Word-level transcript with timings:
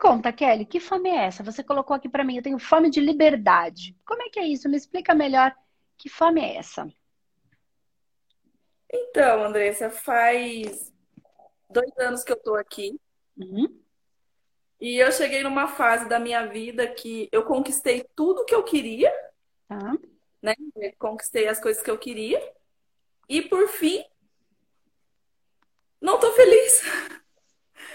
conta, 0.00 0.32
Kelly, 0.32 0.64
que 0.64 0.80
fome 0.80 1.10
é 1.10 1.26
essa? 1.26 1.42
Você 1.44 1.62
colocou 1.62 1.94
aqui 1.94 2.08
para 2.08 2.24
mim, 2.24 2.36
eu 2.36 2.42
tenho 2.42 2.58
fome 2.58 2.90
de 2.90 3.00
liberdade. 3.00 3.94
Como 4.04 4.22
é 4.22 4.30
que 4.30 4.40
é 4.40 4.46
isso? 4.46 4.68
Me 4.68 4.76
explica 4.76 5.14
melhor 5.14 5.54
que 5.98 6.08
fome 6.08 6.40
é 6.40 6.56
essa? 6.56 6.90
Então, 8.92 9.44
Andressa, 9.44 9.90
faz 9.90 10.92
dois 11.68 11.96
anos 11.98 12.24
que 12.24 12.32
eu 12.32 12.36
tô 12.42 12.56
aqui. 12.56 12.98
Uhum. 13.36 13.78
E 14.80 14.96
eu 14.96 15.12
cheguei 15.12 15.42
numa 15.42 15.68
fase 15.68 16.08
da 16.08 16.18
minha 16.18 16.46
vida 16.46 16.88
que 16.88 17.28
eu 17.30 17.44
conquistei 17.44 18.04
tudo 18.16 18.46
que 18.46 18.54
eu 18.54 18.64
queria, 18.64 19.12
Tá. 19.68 19.92
né? 20.42 20.54
Conquistei 20.98 21.46
as 21.46 21.60
coisas 21.60 21.82
que 21.82 21.90
eu 21.90 21.98
queria. 21.98 22.40
E 23.28 23.42
por 23.42 23.68
fim, 23.68 24.02
não 26.00 26.18
tô 26.18 26.32
feliz. 26.32 26.82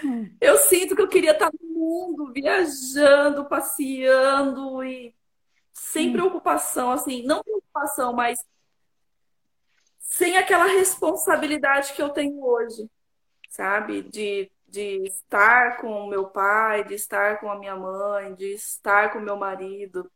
Hum. 0.04 0.30
Eu 0.40 0.56
sinto 0.58 0.94
que 0.94 1.02
eu 1.02 1.08
queria 1.08 1.32
estar 1.32 1.50
no 1.52 1.68
mundo, 1.68 2.32
viajando, 2.32 3.46
passeando 3.46 4.84
e 4.84 5.14
sem 5.72 6.08
Hum. 6.08 6.12
preocupação, 6.12 6.90
assim, 6.90 7.22
não 7.24 7.42
preocupação, 7.42 8.12
mas 8.12 8.38
sem 9.98 10.36
aquela 10.38 10.66
responsabilidade 10.66 11.92
que 11.92 12.02
eu 12.02 12.08
tenho 12.08 12.42
hoje, 12.42 12.88
sabe? 13.50 14.02
De, 14.02 14.50
de 14.66 15.02
estar 15.06 15.78
com 15.78 16.04
o 16.04 16.08
meu 16.08 16.26
pai, 16.26 16.84
de 16.84 16.94
estar 16.94 17.38
com 17.40 17.50
a 17.50 17.58
minha 17.58 17.76
mãe, 17.76 18.34
de 18.34 18.54
estar 18.54 19.12
com 19.12 19.18
o 19.18 19.22
meu 19.22 19.36
marido. 19.36 20.10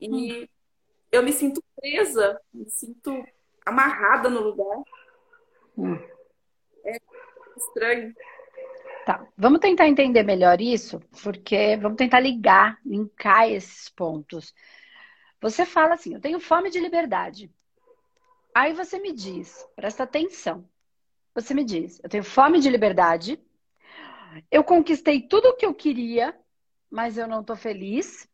E 0.00 0.48
eu 1.12 1.22
me 1.22 1.32
sinto 1.32 1.62
presa, 1.76 2.40
me 2.52 2.68
sinto 2.70 3.24
amarrada 3.64 4.28
no 4.28 4.40
lugar. 4.40 4.78
Hum. 5.76 5.98
Estranho. 7.56 8.14
Tá, 9.04 9.26
vamos 9.36 9.60
tentar 9.60 9.86
entender 9.86 10.22
melhor 10.22 10.60
isso, 10.62 10.98
porque 11.22 11.76
vamos 11.76 11.98
tentar 11.98 12.20
ligar, 12.20 12.78
linkar 12.84 13.50
esses 13.50 13.90
pontos. 13.90 14.54
Você 15.40 15.66
fala 15.66 15.94
assim: 15.94 16.14
eu 16.14 16.20
tenho 16.20 16.40
fome 16.40 16.70
de 16.70 16.80
liberdade. 16.80 17.50
Aí 18.54 18.72
você 18.72 18.98
me 18.98 19.12
diz, 19.12 19.68
presta 19.76 20.04
atenção. 20.04 20.66
Você 21.34 21.52
me 21.52 21.64
diz: 21.64 22.00
eu 22.02 22.08
tenho 22.08 22.24
fome 22.24 22.60
de 22.60 22.70
liberdade, 22.70 23.38
eu 24.50 24.64
conquistei 24.64 25.20
tudo 25.20 25.48
o 25.48 25.56
que 25.56 25.66
eu 25.66 25.74
queria, 25.74 26.34
mas 26.90 27.18
eu 27.18 27.28
não 27.28 27.42
estou 27.42 27.56
feliz. 27.56 28.26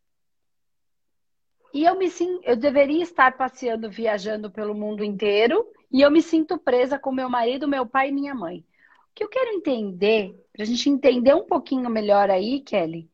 E 1.75 1.85
eu 1.85 1.97
me 1.97 2.11
sim, 2.11 2.41
eu 2.45 2.57
deveria 2.57 3.03
estar 3.03 3.37
passeando, 3.37 3.91
viajando 3.91 4.51
pelo 4.51 4.75
mundo 4.75 5.03
inteiro, 5.03 5.67
e 5.91 6.01
eu 6.01 6.11
me 6.11 6.23
sinto 6.23 6.59
presa 6.59 6.99
com 6.99 7.11
meu 7.11 7.29
marido, 7.29 7.67
meu 7.67 7.87
pai 7.87 8.09
e 8.09 8.13
minha 8.13 8.35
mãe. 8.35 8.65
O 9.11 9.15
que 9.15 9.25
eu 9.25 9.29
quero 9.29 9.51
entender, 9.51 10.35
para 10.53 10.63
a 10.63 10.67
gente 10.67 10.89
entender 10.89 11.35
um 11.35 11.47
pouquinho 11.47 11.89
melhor 11.91 12.31
aí, 12.31 12.61
Kelly, 12.61 13.11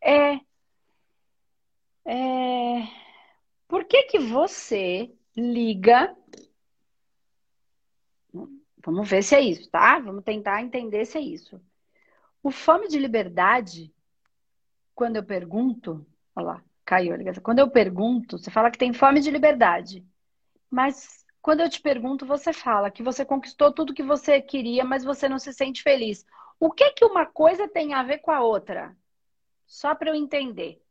é, 0.00 0.40
é 2.04 2.88
por 3.68 3.84
que 3.84 4.04
que 4.04 4.18
você 4.18 5.12
liga? 5.36 6.16
Vamos 8.84 9.08
ver 9.08 9.22
se 9.22 9.34
é 9.34 9.40
isso, 9.40 9.68
tá? 9.70 9.98
Vamos 9.98 10.22
tentar 10.22 10.62
entender 10.62 11.04
se 11.04 11.18
é 11.18 11.20
isso. 11.20 11.60
O 12.42 12.50
fome 12.50 12.86
de 12.86 12.98
liberdade, 12.98 13.92
quando 14.94 15.16
eu 15.16 15.24
pergunto, 15.24 16.06
olha 16.36 16.46
lá, 16.46 16.64
caiu 16.84 17.12
a 17.12 17.16
ligação. 17.16 17.42
Quando 17.42 17.58
eu 17.58 17.68
pergunto, 17.68 18.38
você 18.38 18.50
fala 18.50 18.70
que 18.70 18.78
tem 18.78 18.92
fome 18.92 19.20
de 19.20 19.30
liberdade. 19.30 20.06
Mas 20.70 21.25
quando 21.46 21.60
eu 21.60 21.70
te 21.70 21.80
pergunto, 21.80 22.26
você 22.26 22.52
fala 22.52 22.90
que 22.90 23.04
você 23.04 23.24
conquistou 23.24 23.72
tudo 23.72 23.94
que 23.94 24.02
você 24.02 24.42
queria, 24.42 24.84
mas 24.84 25.04
você 25.04 25.28
não 25.28 25.38
se 25.38 25.52
sente 25.52 25.80
feliz. 25.80 26.26
O 26.58 26.72
que 26.72 26.90
que 26.90 27.04
uma 27.04 27.24
coisa 27.24 27.68
tem 27.68 27.94
a 27.94 28.02
ver 28.02 28.18
com 28.18 28.32
a 28.32 28.40
outra? 28.42 28.96
Só 29.64 29.94
para 29.94 30.10
eu 30.10 30.16
entender. 30.16 30.82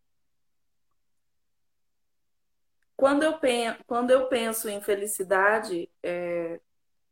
Quando 2.95 3.23
eu 3.23 3.37
penso, 3.37 3.83
quando 3.85 4.11
eu 4.11 4.29
penso 4.29 4.69
em 4.69 4.79
felicidade, 4.79 5.91
é, 6.01 6.61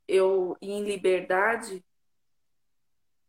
eu 0.08 0.56
e 0.62 0.72
em 0.72 0.86
liberdade, 0.86 1.84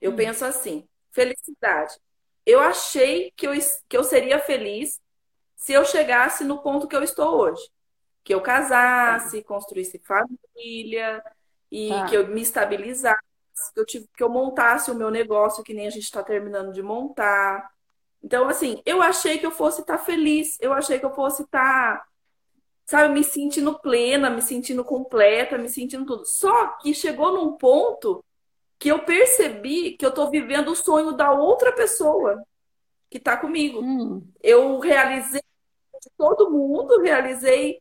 eu 0.00 0.12
Hum. 0.12 0.16
penso 0.16 0.44
assim, 0.44 0.88
felicidade. 1.10 1.98
Eu 2.46 2.60
achei 2.60 3.32
que 3.32 3.48
eu, 3.48 3.52
que 3.88 3.96
eu 3.96 4.04
seria 4.04 4.38
feliz 4.38 5.02
se 5.56 5.72
eu 5.72 5.84
chegasse 5.84 6.44
no 6.44 6.62
ponto 6.62 6.86
que 6.86 6.94
eu 6.94 7.02
estou 7.02 7.36
hoje. 7.36 7.73
Que 8.24 8.34
eu 8.34 8.40
casasse, 8.40 9.42
construísse 9.44 10.00
família 10.00 11.22
e 11.70 11.90
Tá. 11.90 12.06
que 12.06 12.16
eu 12.16 12.26
me 12.26 12.40
estabilizasse, 12.40 13.20
que 13.74 13.80
eu 13.80 13.86
tive, 13.86 14.08
que 14.16 14.22
eu 14.22 14.28
montasse 14.30 14.90
o 14.90 14.94
meu 14.94 15.10
negócio, 15.10 15.62
que 15.62 15.74
nem 15.74 15.86
a 15.86 15.90
gente 15.90 16.04
está 16.04 16.22
terminando 16.22 16.72
de 16.72 16.82
montar. 16.82 17.70
Então, 18.22 18.48
assim, 18.48 18.82
eu 18.86 19.02
achei 19.02 19.38
que 19.38 19.46
eu 19.46 19.50
fosse 19.50 19.82
estar 19.82 19.98
feliz, 19.98 20.58
eu 20.60 20.72
achei 20.72 20.98
que 20.98 21.04
eu 21.04 21.14
fosse 21.14 21.42
estar 21.42 22.04
sabe, 22.86 23.14
me 23.14 23.24
sentindo 23.24 23.78
plena, 23.78 24.30
me 24.30 24.42
sentindo 24.42 24.84
completa, 24.84 25.58
me 25.58 25.68
sentindo 25.68 26.04
tudo. 26.04 26.24
Só 26.26 26.68
que 26.78 26.94
chegou 26.94 27.32
num 27.32 27.56
ponto 27.56 28.24
que 28.78 28.88
eu 28.90 29.04
percebi 29.04 29.96
que 29.96 30.04
eu 30.04 30.12
tô 30.12 30.30
vivendo 30.30 30.68
o 30.68 30.76
sonho 30.76 31.12
da 31.12 31.32
outra 31.32 31.72
pessoa 31.72 32.44
que 33.10 33.18
tá 33.18 33.36
comigo. 33.36 33.80
Hum. 33.80 34.26
Eu 34.42 34.78
realizei 34.78 35.40
de 36.02 36.10
todo 36.16 36.50
mundo, 36.50 37.00
realizei 37.00 37.80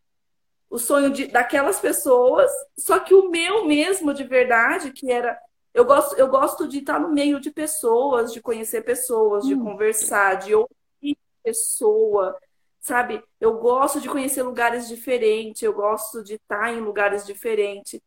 o 0.73 0.79
sonho 0.79 1.11
de, 1.11 1.27
daquelas 1.27 1.79
pessoas, 1.79 2.51
só 2.75 2.99
que 2.99 3.13
o 3.13 3.29
meu 3.29 3.63
mesmo 3.65 4.11
de 4.11 4.23
verdade, 4.23 4.91
que 4.91 5.11
era 5.11 5.37
eu 5.71 5.85
gosto, 5.85 6.15
eu 6.17 6.27
gosto 6.27 6.67
de 6.67 6.79
estar 6.79 6.99
no 6.99 7.09
meio 7.13 7.39
de 7.39 7.51
pessoas, 7.51 8.33
de 8.33 8.41
conhecer 8.41 8.83
pessoas, 8.83 9.45
de 9.45 9.53
Hum. 9.53 9.63
conversar, 9.63 10.35
de 10.37 10.55
ouvir 10.55 11.15
pessoa, 11.43 12.35
sabe? 12.79 13.23
Eu 13.39 13.59
gosto 13.59 14.01
de 14.01 14.09
conhecer 14.09 14.41
lugares 14.41 14.87
diferentes, 14.87 15.61
eu 15.61 15.73
gosto 15.73 16.23
de 16.23 16.35
estar 16.35 16.73
em 16.73 16.79
lugares 16.79 17.23
diferentes. 17.23 18.01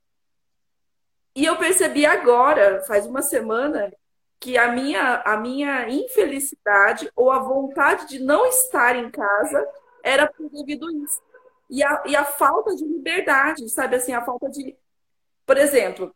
E 1.36 1.44
eu 1.44 1.56
percebi 1.58 2.04
agora, 2.04 2.82
faz 2.82 3.06
uma 3.06 3.22
semana, 3.22 3.92
que 4.40 4.58
a 4.58 4.72
minha, 4.72 5.22
a 5.24 5.36
minha 5.36 5.88
infelicidade 5.88 7.08
ou 7.14 7.30
a 7.30 7.38
vontade 7.38 8.08
de 8.08 8.18
não 8.18 8.44
estar 8.46 8.96
em 8.96 9.08
casa 9.08 9.64
era 10.02 10.26
por 10.26 10.50
devido 10.50 10.88
a 10.88 10.92
isso. 10.92 11.20
E 11.68 11.82
a, 11.82 12.02
e 12.06 12.14
a 12.16 12.24
falta 12.24 12.74
de 12.76 12.84
liberdade, 12.84 13.68
sabe? 13.70 13.96
Assim, 13.96 14.12
a 14.12 14.24
falta 14.24 14.48
de. 14.48 14.76
Por 15.46 15.56
exemplo, 15.58 16.14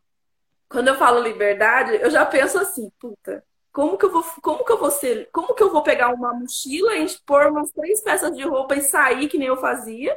quando 0.69 0.89
eu 0.89 0.95
falo 0.97 1.21
liberdade, 1.21 1.95
eu 2.01 2.09
já 2.09 2.25
penso 2.25 2.57
assim, 2.59 2.89
puta, 2.99 3.43
como 3.71 3.97
que 3.97 4.05
eu 4.05 4.11
vou, 4.11 4.23
como 4.41 4.65
que 4.65 4.71
eu 4.71 4.77
vou 4.79 4.91
ser, 4.91 5.29
como 5.31 5.53
que 5.55 5.63
eu 5.63 5.71
vou 5.71 5.83
pegar 5.83 6.13
uma 6.13 6.33
mochila 6.33 6.95
e 6.97 7.07
pôr 7.25 7.47
umas 7.47 7.71
três 7.71 8.01
peças 8.01 8.35
de 8.35 8.43
roupa 8.43 8.75
e 8.75 8.81
sair 8.81 9.27
que 9.29 9.37
nem 9.37 9.47
eu 9.49 9.57
fazia, 9.57 10.15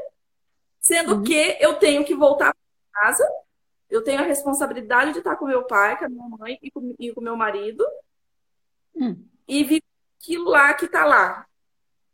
sendo 0.81 1.17
Uhum. 1.17 1.23
que 1.23 1.57
eu 1.61 1.75
tenho 1.79 2.05
que 2.05 2.15
voltar 2.15 2.55
para 2.55 3.03
casa, 3.03 3.29
eu 3.91 4.03
tenho 4.05 4.21
a 4.21 4.25
responsabilidade 4.25 5.13
de 5.13 5.19
estar 5.19 5.37
com 5.37 5.47
meu 5.47 5.65
pai, 5.67 5.99
com 5.99 6.05
a 6.07 6.09
minha 6.09 6.29
mãe 6.29 6.59
e 6.63 6.71
com, 6.71 6.95
e 6.99 7.13
com 7.13 7.21
meu 7.21 7.37
marido 7.37 7.85
Hum. 8.95 9.27
e 9.49 9.65
viver 9.65 9.83
aquilo 10.21 10.51
lá 10.51 10.75
que 10.75 10.89
tá 10.89 11.05
lá. 11.05 11.47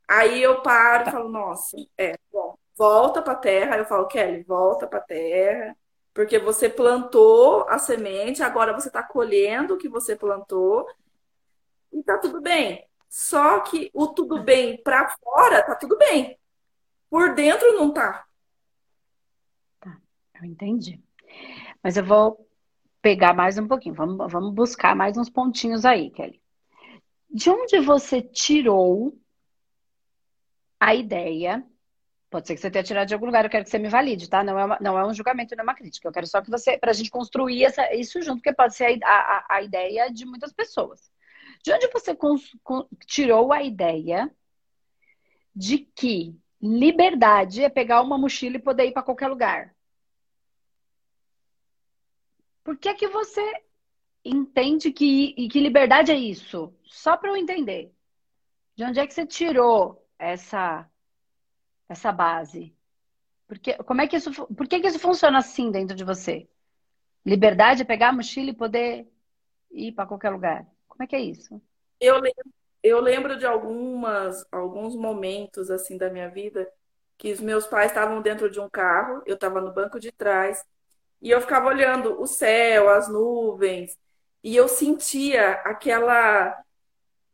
Aí 0.09 0.43
eu 0.43 0.63
paro 0.63 1.09
e 1.09 1.13
falo, 1.13 1.29
nossa, 1.29 1.77
é, 1.97 2.17
bom, 2.33 2.57
volta 2.77 3.23
pra 3.23 3.35
terra. 3.35 3.75
Aí 3.75 3.81
eu 3.81 3.85
falo, 3.87 4.07
Kelly, 4.07 4.43
volta 4.43 4.87
pra 4.87 5.01
terra, 5.01 5.77
porque 6.15 6.39
você 6.39 6.69
plantou 6.69 7.69
a 7.69 7.79
semente, 7.79 8.43
agora 8.43 8.73
você 8.73 8.91
tá 8.91 9.03
colhendo 9.03 9.75
o 9.75 9.79
que 9.79 9.89
você 9.89 10.17
plantou 10.17 10.87
e 11.93 12.03
tá 12.03 12.19
tudo 12.19 12.41
bem. 12.41 12.87
Só 13.09 13.61
que 13.61 13.91
o 13.93 14.07
tudo 14.09 14.43
bem 14.43 14.81
pra 14.83 15.09
fora 15.23 15.63
tá 15.63 15.75
tudo 15.75 15.99
bem. 15.99 16.39
Por 17.09 17.35
dentro 17.35 17.73
não 17.73 17.93
tá. 17.93 18.25
Eu 20.41 20.45
entendi. 20.45 21.03
Mas 21.83 21.97
eu 21.97 22.05
vou 22.05 22.49
pegar 23.03 23.35
mais 23.35 23.59
um 23.59 23.67
pouquinho. 23.67 23.95
Vamos, 23.95 24.33
vamos 24.33 24.55
buscar 24.55 24.95
mais 24.95 25.17
uns 25.17 25.29
pontinhos 25.29 25.85
aí, 25.85 26.11
Kelly. 26.11 26.41
De 27.29 27.51
onde 27.51 27.79
você 27.81 28.23
tirou 28.23 29.17
a 30.79 30.95
ideia? 30.95 31.65
Pode 32.31 32.47
ser 32.47 32.55
que 32.55 32.61
você 32.61 32.71
tenha 32.71 32.85
tirado 32.85 33.09
de 33.09 33.15
algum 33.15 33.27
lugar, 33.27 33.45
eu 33.45 33.51
quero 33.51 33.65
que 33.65 33.71
você 33.71 33.79
me 33.79 33.89
valide, 33.89 34.29
tá? 34.31 34.45
Não 34.45 34.57
é, 34.59 34.65
uma- 34.65 34.79
não 34.81 34.97
é 34.99 35.05
um 35.05 35.13
julgamento, 35.13 35.57
não 35.57 35.63
é 35.63 35.65
uma 35.65 35.75
crítica. 35.75 36.07
Eu 36.07 36.13
quero 36.13 36.27
só 36.29 36.41
que 36.41 36.49
você, 36.51 36.79
pra 36.79 36.93
gente 36.93 37.11
construir 37.11 37.65
essa- 37.65 37.93
isso 37.95 38.23
junto, 38.23 38.37
porque 38.37 38.53
pode 38.53 38.75
ser 38.77 39.03
a, 39.03 39.09
a- 39.11 39.47
a 39.57 39.63
ideia 39.63 40.09
de 40.13 40.25
muitas 40.25 40.53
pessoas. 40.53 41.11
De 41.65 41.73
onde 41.73 41.89
você 41.89 42.15
cons- 42.15 42.57
con- 42.63 42.87
tirou 43.07 43.53
a 43.53 43.63
ideia 43.63 44.31
de 45.55 45.79
que 45.79 46.39
liberdade 46.63 47.65
é 47.65 47.69
pegar 47.69 48.01
uma 48.01 48.17
mochila 48.17 48.57
e 48.57 48.61
poder 48.63 48.87
ir 48.87 48.93
para 48.93 49.03
qualquer 49.03 49.27
lugar? 49.29 49.75
Por 52.63 52.77
que 52.79 52.95
que 52.95 53.09
você 53.09 53.43
entende 54.25 54.93
que, 54.93 55.35
e 55.37 55.49
que 55.49 55.59
liberdade 55.59 56.13
é 56.13 56.17
isso? 56.17 56.73
Só 56.85 57.17
para 57.17 57.31
eu 57.31 57.37
entender. 57.37 57.93
De 58.77 58.85
onde 58.85 59.01
é 59.01 59.07
que 59.07 59.13
você 59.15 59.27
tirou 59.27 60.07
essa 60.19 60.89
essa 61.93 62.13
base? 62.13 62.75
Porque, 63.47 63.75
como 63.79 64.01
é 64.01 64.07
que 64.07 64.17
isso, 64.17 64.31
por 64.33 64.69
que 64.69 64.81
que 64.81 64.87
isso 64.87 64.99
funciona 64.99 65.39
assim 65.39 65.71
dentro 65.71 65.97
de 65.97 66.05
você? 66.05 66.49
Liberdade 67.27 67.83
é 67.83 67.85
pegar 67.85 68.11
a 68.11 68.13
mochila 68.13 68.51
e 68.51 68.55
poder 68.55 69.09
ir 69.73 69.93
para 69.93 70.07
qualquer 70.07 70.31
lugar. 70.31 70.67
Como 70.89 71.03
é 71.03 71.07
que 71.07 71.17
é 71.17 71.21
isso? 71.21 71.61
Eu 72.01 72.21
lembro, 72.21 72.45
eu 72.83 73.01
lembro 73.01 73.37
de 73.37 73.45
algumas, 73.45 74.47
alguns 74.53 74.95
momentos 74.95 75.71
assim 75.71 75.99
da 75.99 76.09
minha 76.09 76.31
vida 76.31 76.71
que 77.19 77.33
os 77.33 77.41
meus 77.41 77.67
pais 77.67 77.91
estavam 77.91 78.23
dentro 78.23 78.49
de 78.51 78.61
um 78.61 78.71
carro, 78.71 79.23
eu 79.27 79.35
estava 79.35 79.61
no 79.61 79.75
banco 79.75 79.99
de 80.01 80.11
trás 80.13 80.65
e 81.21 81.31
eu 81.31 81.41
ficava 81.41 81.69
olhando 81.69 82.21
o 82.21 82.27
céu, 82.27 82.89
as 82.89 83.09
nuvens 83.09 83.99
e 84.43 84.57
eu 84.57 84.69
sentia 84.69 85.53
aquela 85.65 86.57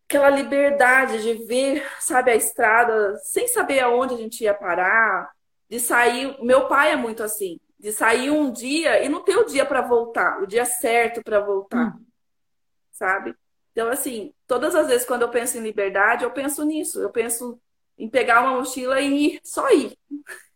aquela 0.08 0.30
liberdade 0.30 1.20
de 1.22 1.44
ver, 1.44 1.84
sabe, 2.00 2.30
a 2.30 2.36
estrada 2.36 3.16
sem 3.18 3.48
saber 3.48 3.80
aonde 3.80 4.14
a 4.14 4.16
gente 4.16 4.42
ia 4.42 4.54
parar, 4.54 5.30
de 5.68 5.80
sair. 5.80 6.36
Meu 6.42 6.68
pai 6.68 6.92
é 6.92 6.96
muito 6.96 7.22
assim, 7.22 7.60
de 7.78 7.92
sair 7.92 8.30
um 8.30 8.50
dia 8.50 9.02
e 9.02 9.08
não 9.08 9.22
ter 9.22 9.36
o 9.36 9.44
dia 9.44 9.66
para 9.66 9.82
voltar, 9.82 10.40
o 10.42 10.46
dia 10.46 10.64
certo 10.64 11.22
para 11.22 11.40
voltar, 11.40 11.96
hum. 11.96 12.04
sabe? 12.92 13.34
Então, 13.72 13.90
assim, 13.90 14.32
todas 14.46 14.74
as 14.74 14.86
vezes 14.86 15.06
quando 15.06 15.22
eu 15.22 15.28
penso 15.28 15.58
em 15.58 15.60
liberdade, 15.60 16.24
eu 16.24 16.30
penso 16.30 16.64
nisso. 16.64 16.98
Eu 16.98 17.10
penso 17.10 17.60
em 17.98 18.08
pegar 18.08 18.40
uma 18.40 18.58
mochila 18.58 19.00
e 19.00 19.34
ir, 19.34 19.40
só 19.44 19.68
ir. 19.70 19.96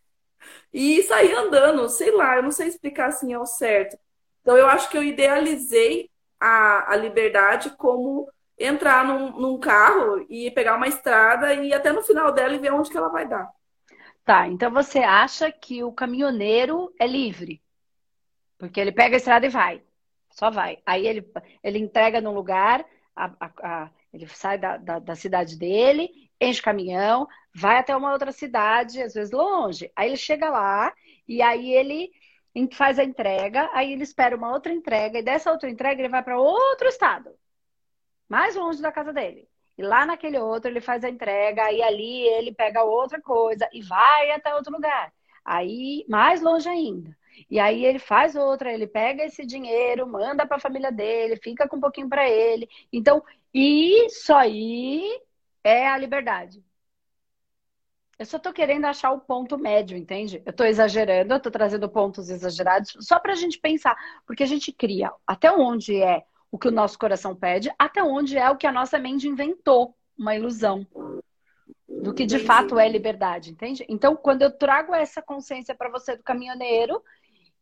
E 0.73 1.03
sair 1.03 1.33
andando, 1.35 1.89
sei 1.89 2.11
lá, 2.11 2.37
eu 2.37 2.43
não 2.43 2.49
sei 2.49 2.67
explicar 2.67 3.09
assim 3.09 3.33
ao 3.33 3.45
certo. 3.45 3.99
Então, 4.39 4.55
eu 4.55 4.65
acho 4.67 4.89
que 4.89 4.97
eu 4.97 5.03
idealizei 5.03 6.09
a, 6.39 6.93
a 6.93 6.95
liberdade 6.95 7.71
como 7.71 8.31
entrar 8.63 9.05
num, 9.05 9.31
num 9.39 9.59
carro 9.59 10.25
e 10.29 10.51
pegar 10.51 10.75
uma 10.75 10.87
estrada 10.87 11.53
e 11.53 11.69
ir 11.69 11.73
até 11.73 11.91
no 11.91 12.01
final 12.01 12.31
dela 12.31 12.53
e 12.53 12.59
ver 12.59 12.71
onde 12.71 12.89
que 12.89 12.97
ela 12.97 13.09
vai 13.09 13.27
dar. 13.27 13.49
Tá, 14.23 14.47
então 14.47 14.71
você 14.71 14.99
acha 14.99 15.51
que 15.51 15.83
o 15.83 15.91
caminhoneiro 15.91 16.93
é 16.99 17.07
livre? 17.07 17.61
Porque 18.57 18.79
ele 18.79 18.91
pega 18.91 19.15
a 19.15 19.17
estrada 19.17 19.45
e 19.45 19.49
vai. 19.49 19.81
Só 20.29 20.49
vai. 20.49 20.77
Aí 20.85 21.05
ele, 21.07 21.27
ele 21.63 21.79
entrega 21.79 22.21
num 22.21 22.33
lugar, 22.33 22.85
a, 23.15 23.25
a, 23.39 23.51
a, 23.63 23.89
ele 24.13 24.27
sai 24.27 24.57
da, 24.57 24.77
da, 24.77 24.99
da, 24.99 25.15
cidade 25.15 25.57
dele, 25.57 26.09
enche 26.39 26.61
o 26.61 26.63
caminhão, 26.63 27.27
vai 27.53 27.77
até 27.77 27.95
uma 27.95 28.11
outra 28.11 28.31
cidade, 28.31 29.01
às 29.01 29.13
vezes 29.13 29.31
longe. 29.31 29.91
Aí 29.95 30.09
ele 30.09 30.17
chega 30.17 30.49
lá 30.49 30.93
e 31.27 31.41
aí 31.41 31.73
ele 31.73 32.11
faz 32.73 32.99
a 32.99 33.03
entrega, 33.03 33.69
aí 33.73 33.93
ele 33.93 34.03
espera 34.03 34.35
uma 34.35 34.51
outra 34.51 34.71
entrega, 34.71 35.19
e 35.19 35.23
dessa 35.23 35.51
outra 35.51 35.69
entrega 35.69 36.01
ele 36.01 36.09
vai 36.09 36.21
para 36.21 36.39
outro 36.39 36.87
estado, 36.87 37.31
mais 38.31 38.55
longe 38.55 38.81
da 38.81 38.93
casa 38.93 39.11
dele. 39.11 39.45
E 39.77 39.83
lá 39.83 40.05
naquele 40.05 40.39
outro 40.39 40.71
ele 40.71 40.79
faz 40.79 41.03
a 41.03 41.09
entrega, 41.09 41.69
e 41.69 41.83
ali 41.83 42.21
ele 42.29 42.53
pega 42.53 42.81
outra 42.81 43.21
coisa 43.21 43.67
e 43.73 43.81
vai 43.81 44.31
até 44.31 44.55
outro 44.55 44.71
lugar. 44.71 45.11
Aí, 45.43 46.05
mais 46.07 46.41
longe 46.41 46.69
ainda. 46.69 47.17
E 47.49 47.59
aí 47.59 47.85
ele 47.85 47.99
faz 47.99 48.33
outra, 48.35 48.71
ele 48.71 48.87
pega 48.87 49.25
esse 49.25 49.45
dinheiro, 49.45 50.07
manda 50.07 50.45
para 50.45 50.55
a 50.57 50.59
família 50.61 50.91
dele, 50.91 51.35
fica 51.35 51.67
com 51.67 51.75
um 51.75 51.81
pouquinho 51.81 52.07
para 52.07 52.29
ele. 52.29 52.69
Então, 52.93 53.21
isso 53.53 54.33
aí 54.33 55.03
é 55.61 55.89
a 55.89 55.97
liberdade. 55.97 56.63
Eu 58.17 58.25
só 58.25 58.37
estou 58.37 58.53
querendo 58.53 58.85
achar 58.85 59.11
o 59.11 59.19
ponto 59.19 59.57
médio, 59.57 59.97
entende? 59.97 60.41
Eu 60.45 60.51
estou 60.51 60.65
exagerando, 60.65 61.33
eu 61.33 61.37
estou 61.37 61.51
trazendo 61.51 61.89
pontos 61.89 62.29
exagerados, 62.29 62.95
só 63.01 63.19
para 63.19 63.33
a 63.33 63.35
gente 63.35 63.59
pensar, 63.59 63.97
porque 64.25 64.43
a 64.43 64.47
gente 64.47 64.71
cria 64.71 65.11
até 65.27 65.51
onde 65.51 66.01
é 66.01 66.23
o 66.51 66.59
que 66.59 66.67
o 66.67 66.71
nosso 66.71 66.99
coração 66.99 67.35
pede, 67.35 67.73
até 67.79 68.03
onde 68.03 68.37
é 68.37 68.49
o 68.49 68.57
que 68.57 68.67
a 68.67 68.71
nossa 68.71 68.99
mente 68.99 69.27
inventou, 69.27 69.95
uma 70.17 70.35
ilusão 70.35 70.85
do 71.87 72.13
que 72.13 72.25
de 72.25 72.39
fato 72.39 72.77
é 72.77 72.87
liberdade, 72.87 73.51
entende? 73.51 73.85
Então, 73.87 74.15
quando 74.15 74.41
eu 74.41 74.51
trago 74.51 74.93
essa 74.93 75.21
consciência 75.21 75.73
para 75.75 75.89
você 75.89 76.15
do 76.15 76.23
caminhoneiro, 76.23 77.01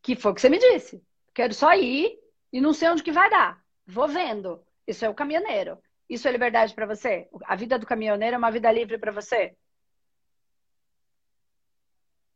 que 0.02 0.16
foi 0.16 0.32
o 0.32 0.34
que 0.34 0.40
você 0.40 0.48
me 0.48 0.58
disse, 0.58 1.02
quero 1.34 1.54
só 1.54 1.74
ir 1.74 2.18
e 2.52 2.60
não 2.60 2.72
sei 2.72 2.88
onde 2.88 3.02
que 3.02 3.12
vai 3.12 3.30
dar, 3.30 3.62
vou 3.86 4.08
vendo. 4.08 4.62
Isso 4.86 5.04
é 5.04 5.08
o 5.08 5.14
caminhoneiro. 5.14 5.78
Isso 6.08 6.26
é 6.26 6.32
liberdade 6.32 6.74
para 6.74 6.86
você? 6.86 7.28
A 7.44 7.54
vida 7.54 7.78
do 7.78 7.86
caminhoneiro 7.86 8.34
é 8.34 8.38
uma 8.38 8.50
vida 8.50 8.70
livre 8.72 8.98
para 8.98 9.12
você? 9.12 9.54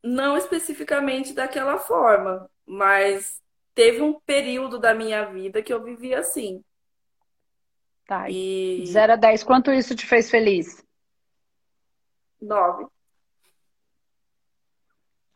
Não 0.03 0.37
especificamente 0.37 1.33
daquela 1.33 1.79
forma, 1.79 2.49
mas 2.67 3.43
teve 3.75 4.01
um 4.01 4.19
período 4.21 4.79
da 4.79 4.95
minha 4.95 5.25
vida 5.25 5.63
que 5.63 5.73
eu 5.73 5.83
vivi 5.83 6.15
assim. 6.15 6.63
Tá. 8.07 8.29
E... 8.31 8.85
0 8.87 9.15
a 9.15 9.17
10, 9.17 9.43
quanto 9.43 9.73
isso 9.73 9.95
te 9.95 10.07
fez 10.07 10.31
feliz? 10.31 10.85
Nove. 12.41 12.87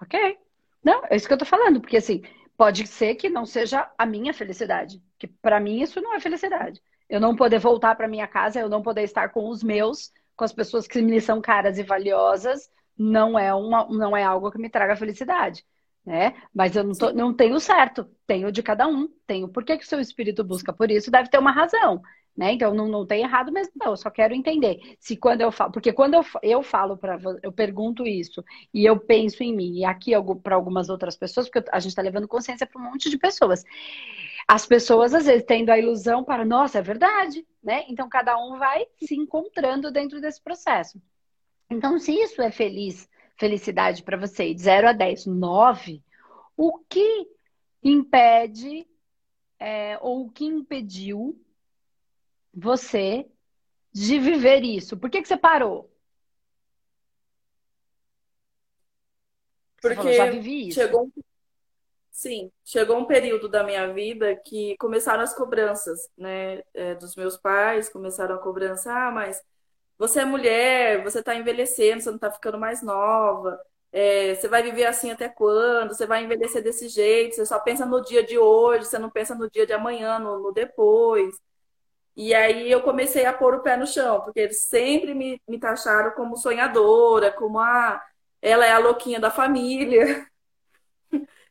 Ok. 0.00 0.38
Não, 0.84 1.02
é 1.06 1.16
isso 1.16 1.26
que 1.26 1.34
eu 1.34 1.38
tô 1.38 1.44
falando, 1.44 1.80
porque 1.80 1.96
assim, 1.96 2.22
pode 2.56 2.86
ser 2.86 3.14
que 3.16 3.28
não 3.28 3.44
seja 3.44 3.90
a 3.96 4.06
minha 4.06 4.32
felicidade, 4.32 5.02
que 5.18 5.26
para 5.26 5.58
mim 5.60 5.80
isso 5.80 6.00
não 6.00 6.14
é 6.14 6.20
felicidade. 6.20 6.80
Eu 7.08 7.20
não 7.20 7.34
poder 7.34 7.58
voltar 7.58 7.96
para 7.96 8.06
minha 8.06 8.28
casa, 8.28 8.60
eu 8.60 8.68
não 8.68 8.82
poder 8.82 9.02
estar 9.02 9.30
com 9.30 9.48
os 9.48 9.62
meus, 9.62 10.12
com 10.36 10.44
as 10.44 10.52
pessoas 10.52 10.86
que 10.86 11.00
me 11.00 11.20
são 11.20 11.40
caras 11.40 11.78
e 11.78 11.82
valiosas, 11.82 12.70
não 12.96 13.38
é 13.38 13.52
uma, 13.54 13.86
não 13.88 14.16
é 14.16 14.22
algo 14.22 14.50
que 14.50 14.58
me 14.58 14.68
traga 14.68 14.96
felicidade, 14.96 15.64
né? 16.04 16.34
Mas 16.54 16.74
eu 16.74 16.84
não, 16.84 16.92
tô, 16.92 17.12
não 17.12 17.34
tenho 17.34 17.58
certo, 17.60 18.08
tenho 18.26 18.50
de 18.50 18.62
cada 18.62 18.86
um, 18.86 19.08
tenho 19.26 19.48
por 19.48 19.64
que, 19.64 19.76
que 19.76 19.84
o 19.84 19.88
seu 19.88 20.00
espírito 20.00 20.42
busca 20.42 20.72
por 20.72 20.90
isso, 20.90 21.10
deve 21.10 21.28
ter 21.28 21.38
uma 21.38 21.52
razão. 21.52 22.00
Né? 22.36 22.52
Então 22.52 22.72
não, 22.72 22.86
não 22.86 23.04
tem 23.04 23.22
errado, 23.22 23.52
mas 23.52 23.68
não, 23.74 23.90
eu 23.90 23.96
só 23.96 24.08
quero 24.10 24.32
entender. 24.32 24.78
Se 25.00 25.16
quando 25.16 25.40
eu 25.40 25.50
falo, 25.50 25.72
porque 25.72 25.92
quando 25.92 26.14
eu, 26.14 26.24
eu 26.40 26.62
falo 26.62 26.96
para 26.96 27.18
eu 27.42 27.50
pergunto 27.50 28.06
isso 28.06 28.44
e 28.72 28.86
eu 28.86 28.96
penso 28.98 29.42
em 29.42 29.54
mim, 29.54 29.78
e 29.78 29.84
aqui 29.84 30.12
para 30.40 30.54
algumas 30.54 30.88
outras 30.88 31.16
pessoas, 31.16 31.50
porque 31.50 31.68
a 31.72 31.80
gente 31.80 31.90
está 31.90 32.00
levando 32.00 32.28
consciência 32.28 32.64
para 32.64 32.80
um 32.80 32.84
monte 32.84 33.10
de 33.10 33.18
pessoas. 33.18 33.64
As 34.46 34.64
pessoas, 34.64 35.12
às 35.14 35.26
vezes, 35.26 35.44
tendo 35.44 35.70
a 35.70 35.78
ilusão 35.78 36.22
para, 36.24 36.44
nossa, 36.44 36.78
é 36.78 36.82
verdade, 36.82 37.44
né? 37.62 37.84
Então 37.88 38.08
cada 38.08 38.38
um 38.38 38.56
vai 38.56 38.86
se 38.98 39.16
encontrando 39.16 39.90
dentro 39.90 40.20
desse 40.20 40.40
processo. 40.40 41.02
Então, 41.68 41.98
se 41.98 42.12
isso 42.12 42.40
é 42.40 42.50
feliz, 42.50 43.08
felicidade 43.38 44.02
para 44.02 44.16
você, 44.16 44.52
de 44.52 44.60
0 44.60 44.88
a 44.88 44.92
10, 44.92 45.26
9, 45.26 46.02
o 46.56 46.78
que 46.80 47.28
impede 47.82 48.86
é, 49.58 49.96
ou 50.00 50.26
o 50.26 50.30
que 50.30 50.44
impediu 50.44 51.40
você 52.52 53.26
de 53.92 54.18
viver 54.18 54.64
isso? 54.64 54.96
Por 54.96 55.08
que, 55.08 55.22
que 55.22 55.28
você 55.28 55.36
parou? 55.36 55.90
Porque 59.80 59.94
falou, 59.94 60.12
já 60.12 60.26
vivi 60.26 60.68
isso. 60.68 60.80
Chegou, 60.80 61.08
sim, 62.10 62.50
chegou 62.64 62.98
um 62.98 63.04
período 63.04 63.48
da 63.48 63.62
minha 63.62 63.92
vida 63.92 64.34
que 64.34 64.76
começaram 64.78 65.22
as 65.22 65.34
cobranças, 65.34 66.10
né? 66.18 66.62
É, 66.74 66.96
dos 66.96 67.14
meus 67.14 67.36
pais, 67.36 67.88
começaram 67.88 68.34
a 68.34 68.42
cobrança, 68.42 68.92
ah, 68.92 69.12
mas 69.12 69.40
você 69.98 70.20
é 70.20 70.24
mulher, 70.24 71.02
você 71.02 71.20
está 71.20 71.34
envelhecendo, 71.34 72.02
você 72.02 72.10
não 72.10 72.16
está 72.16 72.30
ficando 72.30 72.58
mais 72.58 72.82
nova. 72.82 73.60
É, 73.92 74.34
você 74.34 74.48
vai 74.48 74.62
viver 74.62 74.86
assim 74.86 75.10
até 75.10 75.28
quando? 75.28 75.94
Você 75.94 76.06
vai 76.06 76.24
envelhecer 76.24 76.62
desse 76.62 76.88
jeito? 76.88 77.36
Você 77.36 77.46
só 77.46 77.58
pensa 77.58 77.86
no 77.86 78.02
dia 78.02 78.22
de 78.24 78.38
hoje, 78.38 78.86
você 78.86 78.98
não 78.98 79.10
pensa 79.10 79.34
no 79.34 79.50
dia 79.50 79.66
de 79.66 79.72
amanhã, 79.72 80.18
no, 80.18 80.38
no 80.40 80.52
depois. 80.52 81.34
E 82.16 82.34
aí 82.34 82.70
eu 82.70 82.82
comecei 82.82 83.24
a 83.26 83.32
pôr 83.32 83.54
o 83.54 83.62
pé 83.62 83.76
no 83.76 83.86
chão, 83.86 84.20
porque 84.22 84.40
eles 84.40 84.62
sempre 84.64 85.14
me, 85.14 85.40
me 85.48 85.58
taxaram 85.58 86.12
como 86.12 86.36
sonhadora, 86.36 87.32
como 87.32 87.58
a 87.60 88.02
ela 88.42 88.66
é 88.66 88.72
a 88.72 88.78
louquinha 88.78 89.20
da 89.20 89.30
família. 89.30 90.26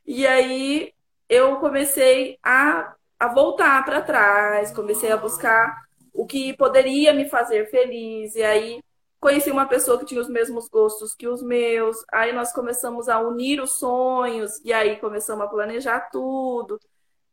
E 0.06 0.26
aí 0.26 0.94
eu 1.30 1.60
comecei 1.60 2.40
a, 2.44 2.96
a 3.20 3.28
voltar 3.28 3.84
para 3.86 4.02
trás, 4.02 4.72
comecei 4.72 5.12
a 5.12 5.18
buscar 5.18 5.87
o 6.18 6.26
que 6.26 6.58
poderia 6.58 7.14
me 7.14 7.30
fazer 7.30 7.70
feliz. 7.70 8.34
E 8.36 8.42
aí 8.42 8.84
conheci 9.20 9.52
uma 9.52 9.68
pessoa 9.68 10.00
que 10.00 10.06
tinha 10.06 10.20
os 10.20 10.28
mesmos 10.28 10.68
gostos 10.68 11.14
que 11.14 11.28
os 11.28 11.44
meus. 11.44 11.96
Aí 12.12 12.34
nós 12.34 12.52
começamos 12.52 13.08
a 13.08 13.20
unir 13.20 13.62
os 13.62 13.78
sonhos 13.78 14.60
e 14.66 14.74
aí 14.74 14.98
começamos 14.98 15.46
a 15.46 15.48
planejar 15.48 16.10
tudo. 16.10 16.80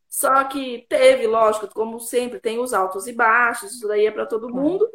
Só 0.07 0.45
que 0.45 0.87
teve, 0.89 1.27
lógico, 1.27 1.67
como 1.69 1.99
sempre, 1.99 2.39
tem 2.39 2.61
os 2.61 2.75
altos 2.75 3.07
e 3.07 3.13
baixos, 3.13 3.73
isso 3.73 3.89
daí 3.89 4.07
é 4.07 4.11
para 4.11 4.27
todo 4.27 4.53
mundo. 4.53 4.89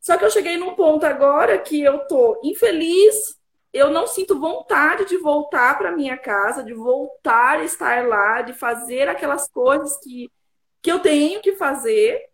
Só 0.00 0.18
que 0.18 0.24
eu 0.24 0.30
cheguei 0.30 0.56
num 0.56 0.74
ponto 0.74 1.06
agora 1.06 1.56
que 1.56 1.80
eu 1.80 2.00
tô 2.00 2.40
infeliz, 2.42 3.38
eu 3.72 3.90
não 3.90 4.06
sinto 4.06 4.38
vontade 4.38 5.04
de 5.06 5.16
voltar 5.18 5.78
para 5.78 5.96
minha 5.96 6.16
casa, 6.16 6.64
de 6.64 6.74
voltar 6.74 7.60
a 7.60 7.64
estar 7.64 8.06
lá, 8.06 8.42
de 8.42 8.52
fazer 8.52 9.08
aquelas 9.08 9.48
coisas 9.48 9.96
que, 9.98 10.30
que 10.82 10.90
eu 10.90 10.98
tenho 10.98 11.40
que 11.40 11.54
fazer, 11.54 12.28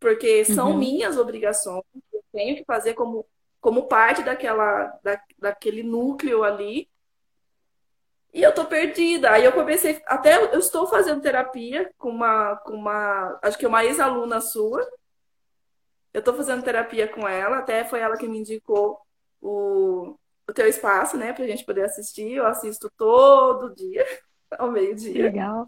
porque 0.00 0.44
são 0.44 0.70
uhum. 0.70 0.78
minhas 0.78 1.18
obrigações, 1.18 1.82
eu 2.12 2.22
tenho 2.32 2.56
que 2.56 2.64
fazer 2.64 2.94
como, 2.94 3.26
como 3.60 3.88
parte 3.88 4.22
daquela, 4.22 4.98
da, 5.02 5.20
daquele 5.38 5.82
núcleo 5.82 6.44
ali. 6.44 6.88
E 8.32 8.42
eu 8.42 8.54
tô 8.54 8.64
perdida. 8.66 9.30
Aí 9.30 9.44
eu 9.44 9.52
comecei, 9.52 10.02
até 10.06 10.36
eu 10.36 10.58
estou 10.58 10.86
fazendo 10.86 11.22
terapia 11.22 11.90
com 11.98 12.10
uma, 12.10 12.56
com 12.56 12.74
uma, 12.74 13.38
acho 13.42 13.58
que 13.58 13.64
é 13.64 13.68
uma 13.68 13.84
ex-aluna 13.84 14.40
sua. 14.40 14.86
Eu 16.12 16.22
tô 16.22 16.32
fazendo 16.34 16.62
terapia 16.62 17.08
com 17.08 17.26
ela, 17.26 17.58
até 17.58 17.84
foi 17.84 18.00
ela 18.00 18.16
que 18.16 18.28
me 18.28 18.38
indicou 18.38 19.00
o, 19.40 20.16
o 20.48 20.52
teu 20.52 20.66
espaço, 20.66 21.16
né, 21.16 21.32
pra 21.32 21.46
gente 21.46 21.64
poder 21.64 21.84
assistir. 21.84 22.32
Eu 22.32 22.46
assisto 22.46 22.90
todo 22.96 23.74
dia, 23.74 24.04
ao 24.58 24.70
meio-dia. 24.70 25.24
Legal. 25.24 25.66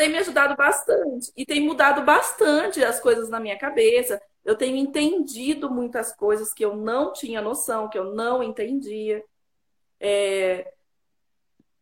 Tem 0.00 0.08
me 0.08 0.16
ajudado 0.16 0.56
bastante 0.56 1.30
e 1.36 1.44
tem 1.44 1.60
mudado 1.60 2.00
bastante 2.00 2.82
as 2.82 2.98
coisas 2.98 3.28
na 3.28 3.38
minha 3.38 3.58
cabeça. 3.58 4.18
eu 4.42 4.56
tenho 4.56 4.74
entendido 4.74 5.68
muitas 5.68 6.10
coisas 6.10 6.54
que 6.54 6.64
eu 6.64 6.74
não 6.74 7.12
tinha 7.12 7.42
noção, 7.42 7.86
que 7.86 7.98
eu 7.98 8.14
não 8.14 8.42
entendia. 8.42 9.22
É... 10.00 10.72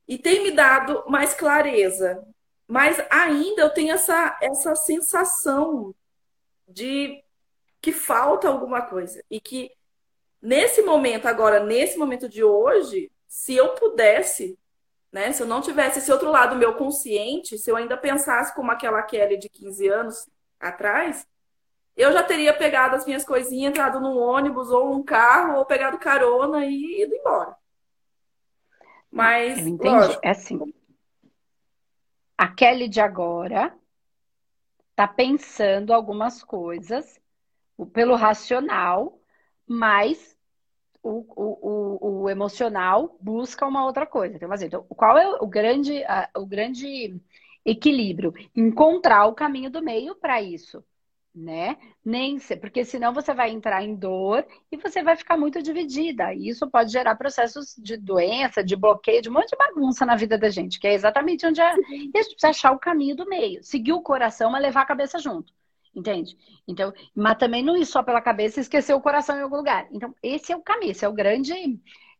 E 0.08 0.18
tem 0.18 0.42
me 0.42 0.50
dado 0.50 1.04
mais 1.06 1.32
clareza. 1.32 2.26
Mas 2.66 3.00
ainda 3.08 3.62
eu 3.62 3.70
tenho 3.70 3.92
essa, 3.92 4.36
essa 4.42 4.74
sensação 4.74 5.94
de 6.66 7.22
que 7.80 7.92
falta 7.92 8.48
alguma 8.48 8.82
coisa. 8.82 9.22
E 9.30 9.40
que 9.40 9.70
nesse 10.42 10.82
momento, 10.82 11.26
agora, 11.26 11.60
nesse 11.60 11.96
momento 11.96 12.28
de 12.28 12.42
hoje, 12.42 13.12
se 13.28 13.54
eu 13.54 13.76
pudesse, 13.76 14.58
né? 15.12 15.32
Se 15.32 15.42
eu 15.42 15.46
não 15.46 15.60
tivesse 15.60 15.98
esse 15.98 16.12
outro 16.12 16.30
lado 16.30 16.56
meu 16.56 16.74
consciente, 16.74 17.58
se 17.58 17.70
eu 17.70 17.76
ainda 17.76 17.96
pensasse 17.96 18.54
como 18.54 18.70
aquela 18.70 19.02
Kelly 19.02 19.38
de 19.38 19.48
15 19.48 19.88
anos 19.88 20.28
atrás, 20.60 21.26
eu 21.96 22.12
já 22.12 22.22
teria 22.22 22.56
pegado 22.56 22.94
as 22.94 23.04
minhas 23.04 23.24
coisinhas, 23.24 23.70
entrado 23.70 24.00
num 24.00 24.16
ônibus 24.16 24.70
ou 24.70 24.94
num 24.94 25.02
carro, 25.02 25.58
ou 25.58 25.64
pegado 25.64 25.98
carona 25.98 26.64
e 26.64 27.02
ido 27.02 27.14
embora. 27.14 27.56
Mas, 29.10 29.58
eu 29.58 29.68
entendi. 29.68 29.94
Lógico, 29.94 30.20
é 30.22 30.30
assim. 30.30 30.74
A 32.36 32.46
Kelly 32.54 32.88
de 32.88 33.00
agora 33.00 33.76
tá 34.94 35.08
pensando 35.08 35.92
algumas 35.92 36.42
coisas 36.44 37.20
pelo 37.92 38.14
racional, 38.14 39.20
mas 39.66 40.37
o, 41.08 41.26
o, 41.36 42.22
o, 42.22 42.30
emocional 42.30 43.16
busca 43.20 43.66
uma 43.66 43.84
outra 43.84 44.06
coisa. 44.06 44.36
Então, 44.36 44.48
então 44.62 44.84
qual 44.88 45.16
é 45.16 45.28
o 45.40 45.46
grande, 45.46 46.02
o 46.36 46.46
grande 46.46 47.20
equilíbrio? 47.64 48.34
Encontrar 48.54 49.26
o 49.26 49.34
caminho 49.34 49.70
do 49.70 49.82
meio 49.82 50.14
para 50.14 50.42
isso 50.42 50.84
né? 51.38 51.76
Nem 52.04 52.38
ser, 52.38 52.56
porque 52.56 52.84
senão 52.84 53.12
você 53.12 53.32
vai 53.32 53.50
entrar 53.50 53.82
em 53.82 53.94
dor 53.94 54.44
e 54.70 54.76
você 54.76 55.02
vai 55.02 55.16
ficar 55.16 55.36
muito 55.36 55.62
dividida. 55.62 56.34
E 56.34 56.48
isso 56.48 56.68
pode 56.68 56.92
gerar 56.92 57.14
processos 57.16 57.74
de 57.78 57.96
doença, 57.96 58.64
de 58.64 58.76
bloqueio, 58.76 59.22
de 59.22 59.30
um 59.30 59.32
monte 59.32 59.50
de 59.50 59.56
bagunça 59.56 60.04
na 60.04 60.16
vida 60.16 60.36
da 60.36 60.50
gente, 60.50 60.80
que 60.80 60.86
é 60.86 60.94
exatamente 60.94 61.46
onde 61.46 61.60
é. 61.60 61.74
E 61.74 62.10
a 62.14 62.22
gente 62.22 62.34
precisa 62.34 62.48
achar 62.48 62.72
o 62.72 62.78
caminho 62.78 63.16
do 63.16 63.26
meio, 63.26 63.62
seguir 63.62 63.92
o 63.92 64.02
coração, 64.02 64.50
mas 64.50 64.62
levar 64.62 64.82
a 64.82 64.86
cabeça 64.86 65.18
junto. 65.18 65.52
Entende? 65.98 66.36
Então, 66.66 66.92
mas 67.14 67.38
também 67.38 67.62
não 67.62 67.76
ir 67.76 67.84
só 67.84 68.02
pela 68.02 68.20
cabeça 68.20 68.60
e 68.60 68.62
esquecer 68.62 68.94
o 68.94 69.00
coração 69.00 69.36
em 69.36 69.42
algum 69.42 69.56
lugar. 69.56 69.88
Então, 69.90 70.14
esse 70.22 70.52
é 70.52 70.56
o 70.56 70.62
caminho, 70.62 70.92
esse 70.92 71.04
é 71.04 71.08
o 71.08 71.12
grande, 71.12 71.52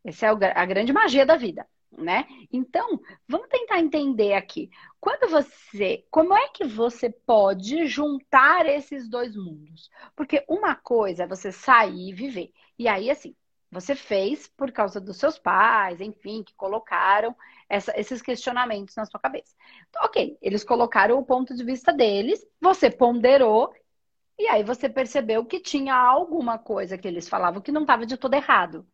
esse 0.04 0.24
é 0.24 0.28
a 0.28 0.66
grande 0.66 0.92
magia 0.92 1.24
da 1.24 1.36
vida 1.36 1.66
né? 1.92 2.26
Então, 2.52 3.00
vamos 3.26 3.48
tentar 3.48 3.80
entender 3.80 4.34
aqui. 4.34 4.70
Quando 5.00 5.30
você, 5.30 6.04
como 6.10 6.34
é 6.34 6.48
que 6.48 6.64
você 6.64 7.10
pode 7.10 7.86
juntar 7.86 8.66
esses 8.66 9.08
dois 9.08 9.34
mundos? 9.36 9.90
Porque 10.14 10.44
uma 10.48 10.74
coisa 10.74 11.24
é 11.24 11.26
você 11.26 11.50
sair 11.52 12.10
e 12.10 12.12
viver. 12.12 12.52
E 12.78 12.88
aí, 12.88 13.10
assim, 13.10 13.34
você 13.70 13.94
fez 13.94 14.46
por 14.46 14.72
causa 14.72 15.00
dos 15.00 15.18
seus 15.18 15.38
pais, 15.38 16.00
enfim, 16.00 16.42
que 16.42 16.54
colocaram 16.54 17.36
essa, 17.68 17.92
esses 17.98 18.22
questionamentos 18.22 18.96
na 18.96 19.04
sua 19.04 19.20
cabeça. 19.20 19.54
Então, 19.88 20.04
ok, 20.04 20.38
eles 20.40 20.64
colocaram 20.64 21.18
o 21.18 21.24
ponto 21.24 21.54
de 21.54 21.62
vista 21.64 21.92
deles, 21.92 22.44
você 22.60 22.90
ponderou, 22.90 23.74
e 24.38 24.46
aí 24.48 24.62
você 24.62 24.88
percebeu 24.88 25.44
que 25.44 25.60
tinha 25.60 25.94
alguma 25.94 26.58
coisa 26.58 26.96
que 26.96 27.06
eles 27.06 27.28
falavam 27.28 27.60
que 27.60 27.72
não 27.72 27.82
estava 27.82 28.06
de 28.06 28.16
todo 28.16 28.34
errado. 28.34 28.86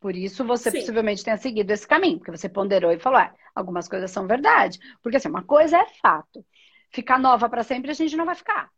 Por 0.00 0.14
isso 0.14 0.44
você 0.44 0.70
Sim. 0.70 0.80
possivelmente 0.80 1.24
tenha 1.24 1.38
seguido 1.38 1.72
esse 1.72 1.88
caminho, 1.88 2.18
porque 2.18 2.36
você 2.36 2.46
ponderou 2.46 2.92
e 2.92 2.98
falou: 2.98 3.20
ah, 3.20 3.34
algumas 3.54 3.88
coisas 3.88 4.10
são 4.10 4.26
verdade. 4.26 4.78
Porque 5.02 5.16
assim, 5.16 5.30
uma 5.30 5.42
coisa 5.44 5.78
é 5.78 5.86
fato. 6.02 6.44
Ficar 6.90 7.18
nova 7.18 7.48
para 7.48 7.62
sempre 7.62 7.90
a 7.90 7.94
gente 7.94 8.14
não 8.14 8.26
vai 8.26 8.34
ficar. 8.34 8.70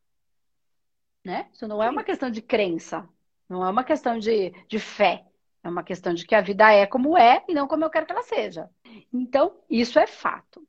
Né? 1.24 1.48
Isso 1.52 1.66
não 1.66 1.82
é 1.82 1.90
uma 1.90 2.04
questão 2.04 2.30
de 2.30 2.40
crença, 2.40 3.08
não 3.48 3.64
é 3.64 3.70
uma 3.70 3.84
questão 3.84 4.18
de, 4.18 4.50
de 4.68 4.78
fé. 4.78 5.24
É 5.62 5.68
uma 5.68 5.82
questão 5.82 6.14
de 6.14 6.24
que 6.24 6.34
a 6.34 6.40
vida 6.40 6.72
é 6.72 6.86
como 6.86 7.18
é 7.18 7.44
e 7.48 7.54
não 7.54 7.66
como 7.66 7.84
eu 7.84 7.90
quero 7.90 8.06
que 8.06 8.12
ela 8.12 8.22
seja. 8.22 8.70
Então, 9.12 9.56
isso 9.68 9.98
é 9.98 10.06
fato. 10.06 10.66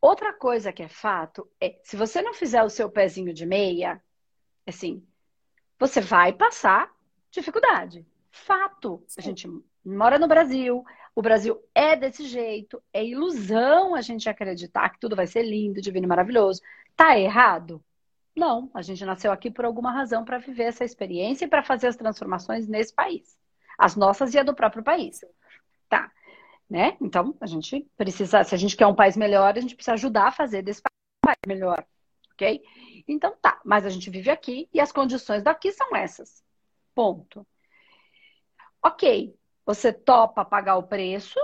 Outra 0.00 0.32
coisa 0.32 0.72
que 0.72 0.82
é 0.82 0.88
fato 0.88 1.48
é, 1.60 1.78
se 1.82 1.96
você 1.96 2.20
não 2.20 2.34
fizer 2.34 2.62
o 2.62 2.68
seu 2.68 2.90
pezinho 2.90 3.32
de 3.32 3.46
meia, 3.46 4.02
assim, 4.66 5.02
você 5.78 6.00
vai 6.00 6.32
passar 6.32 6.90
dificuldade. 7.30 8.04
Fato. 8.30 9.02
Sim. 9.06 9.20
A 9.20 9.22
gente 9.22 9.48
mora 9.84 10.18
no 10.18 10.28
Brasil, 10.28 10.84
o 11.14 11.22
Brasil 11.22 11.62
é 11.74 11.96
desse 11.96 12.26
jeito, 12.26 12.82
é 12.92 13.04
ilusão 13.04 13.94
a 13.94 14.00
gente 14.00 14.28
acreditar 14.28 14.90
que 14.90 15.00
tudo 15.00 15.16
vai 15.16 15.26
ser 15.26 15.42
lindo, 15.42 15.80
divino 15.80 16.04
e 16.04 16.08
maravilhoso. 16.08 16.60
Tá 16.94 17.18
errado? 17.18 17.82
Não, 18.36 18.70
a 18.74 18.82
gente 18.82 19.02
nasceu 19.04 19.32
aqui 19.32 19.50
por 19.50 19.64
alguma 19.64 19.90
razão 19.90 20.22
para 20.24 20.38
viver 20.38 20.64
essa 20.64 20.84
experiência 20.84 21.46
e 21.46 21.48
para 21.48 21.62
fazer 21.62 21.86
as 21.86 21.96
transformações 21.96 22.68
nesse 22.68 22.94
país. 22.94 23.38
As 23.78 23.96
nossas 23.96 24.34
e 24.34 24.38
a 24.38 24.42
do 24.42 24.54
próprio 24.54 24.84
país. 24.84 25.24
Tá. 25.88 26.12
Né? 26.68 26.96
Então, 27.00 27.34
a 27.40 27.46
gente 27.46 27.88
precisa, 27.96 28.44
se 28.44 28.54
a 28.54 28.58
gente 28.58 28.76
quer 28.76 28.86
um 28.86 28.94
país 28.94 29.16
melhor, 29.16 29.56
a 29.56 29.60
gente 29.60 29.74
precisa 29.74 29.94
ajudar 29.94 30.28
a 30.28 30.32
fazer 30.32 30.62
desse 30.62 30.82
país 30.82 31.38
melhor. 31.46 31.86
Ok? 32.32 32.62
Então, 33.08 33.34
tá. 33.40 33.58
Mas 33.64 33.86
a 33.86 33.88
gente 33.88 34.10
vive 34.10 34.30
aqui 34.30 34.68
e 34.72 34.80
as 34.80 34.92
condições 34.92 35.42
daqui 35.42 35.72
são 35.72 35.96
essas. 35.96 36.44
Ponto. 36.94 37.46
Ok, 38.82 39.34
você 39.64 39.92
topa 39.92 40.44
pagar 40.44 40.76
o 40.76 40.82
preço, 40.82 41.38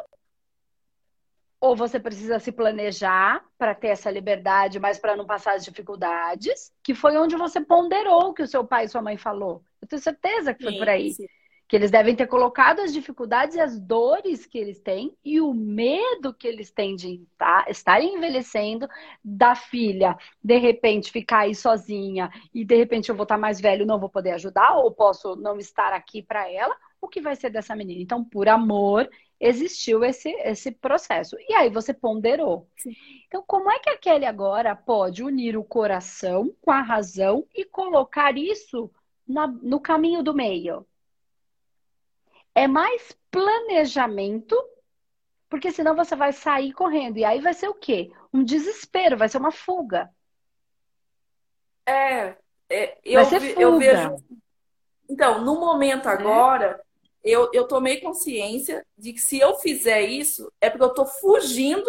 ou 1.62 1.76
você 1.76 2.00
precisa 2.00 2.40
se 2.40 2.50
planejar 2.50 3.44
para 3.56 3.72
ter 3.72 3.86
essa 3.86 4.10
liberdade, 4.10 4.80
mas 4.80 4.98
para 4.98 5.16
não 5.16 5.24
passar 5.24 5.54
as 5.54 5.64
dificuldades, 5.64 6.72
que 6.82 6.92
foi 6.92 7.16
onde 7.16 7.36
você 7.36 7.60
ponderou 7.60 8.30
o 8.30 8.34
que 8.34 8.42
o 8.42 8.48
seu 8.48 8.64
pai 8.64 8.86
e 8.86 8.88
sua 8.88 9.00
mãe 9.00 9.16
falou. 9.16 9.62
Eu 9.80 9.86
tenho 9.86 10.02
certeza 10.02 10.52
que 10.52 10.64
foi 10.64 10.72
sim, 10.72 10.78
por 10.78 10.88
aí. 10.88 11.12
Sim. 11.12 11.26
Que 11.68 11.76
eles 11.76 11.92
devem 11.92 12.16
ter 12.16 12.26
colocado 12.26 12.80
as 12.80 12.92
dificuldades 12.92 13.54
e 13.54 13.60
as 13.60 13.78
dores 13.78 14.44
que 14.44 14.58
eles 14.58 14.80
têm 14.80 15.16
e 15.24 15.40
o 15.40 15.54
medo 15.54 16.34
que 16.34 16.48
eles 16.48 16.72
têm 16.72 16.96
de 16.96 17.24
estar 17.68 18.02
envelhecendo 18.02 18.88
da 19.24 19.54
filha, 19.54 20.18
de 20.42 20.58
repente 20.58 21.12
ficar 21.12 21.42
aí 21.42 21.54
sozinha 21.54 22.28
e 22.52 22.64
de 22.64 22.74
repente 22.74 23.08
eu 23.08 23.14
vou 23.14 23.22
estar 23.22 23.38
mais 23.38 23.60
velho, 23.60 23.86
não 23.86 24.00
vou 24.00 24.08
poder 24.08 24.32
ajudar, 24.32 24.78
ou 24.78 24.90
posso 24.90 25.36
não 25.36 25.56
estar 25.58 25.92
aqui 25.92 26.22
para 26.22 26.50
ela, 26.50 26.76
o 27.00 27.06
que 27.06 27.20
vai 27.20 27.36
ser 27.36 27.50
dessa 27.50 27.74
menina? 27.76 28.02
Então, 28.02 28.24
por 28.24 28.48
amor, 28.48 29.08
existiu 29.42 30.04
esse, 30.04 30.30
esse 30.30 30.70
processo. 30.70 31.36
E 31.48 31.52
aí 31.52 31.68
você 31.68 31.92
ponderou. 31.92 32.70
Sim. 32.78 32.94
Então, 33.26 33.42
como 33.44 33.68
é 33.68 33.80
que 33.80 33.90
a 33.90 33.98
Kelly 33.98 34.24
agora 34.24 34.76
pode 34.76 35.24
unir 35.24 35.56
o 35.56 35.64
coração 35.64 36.54
com 36.62 36.70
a 36.70 36.80
razão 36.80 37.44
e 37.52 37.64
colocar 37.64 38.38
isso 38.38 38.88
na, 39.26 39.48
no 39.48 39.80
caminho 39.80 40.22
do 40.22 40.32
meio? 40.32 40.86
É 42.54 42.68
mais 42.68 43.18
planejamento, 43.32 44.56
porque 45.48 45.72
senão 45.72 45.96
você 45.96 46.14
vai 46.14 46.32
sair 46.32 46.72
correndo. 46.72 47.16
E 47.16 47.24
aí 47.24 47.40
vai 47.40 47.52
ser 47.52 47.68
o 47.68 47.74
quê? 47.74 48.12
Um 48.32 48.44
desespero, 48.44 49.16
vai 49.16 49.28
ser 49.28 49.38
uma 49.38 49.50
fuga. 49.50 50.08
É, 51.84 52.36
é 52.70 52.98
eu, 53.04 53.22
eu 53.58 53.78
vejo. 53.78 54.16
Então, 55.10 55.44
no 55.44 55.58
momento 55.58 56.08
é. 56.08 56.80
Eu, 57.22 57.50
eu 57.52 57.66
tomei 57.66 58.00
consciência 58.00 58.84
de 58.96 59.12
que 59.12 59.20
se 59.20 59.38
eu 59.38 59.54
fizer 59.56 60.02
isso, 60.02 60.52
é 60.60 60.68
porque 60.68 60.84
eu 60.84 60.88
estou 60.88 61.06
fugindo 61.06 61.88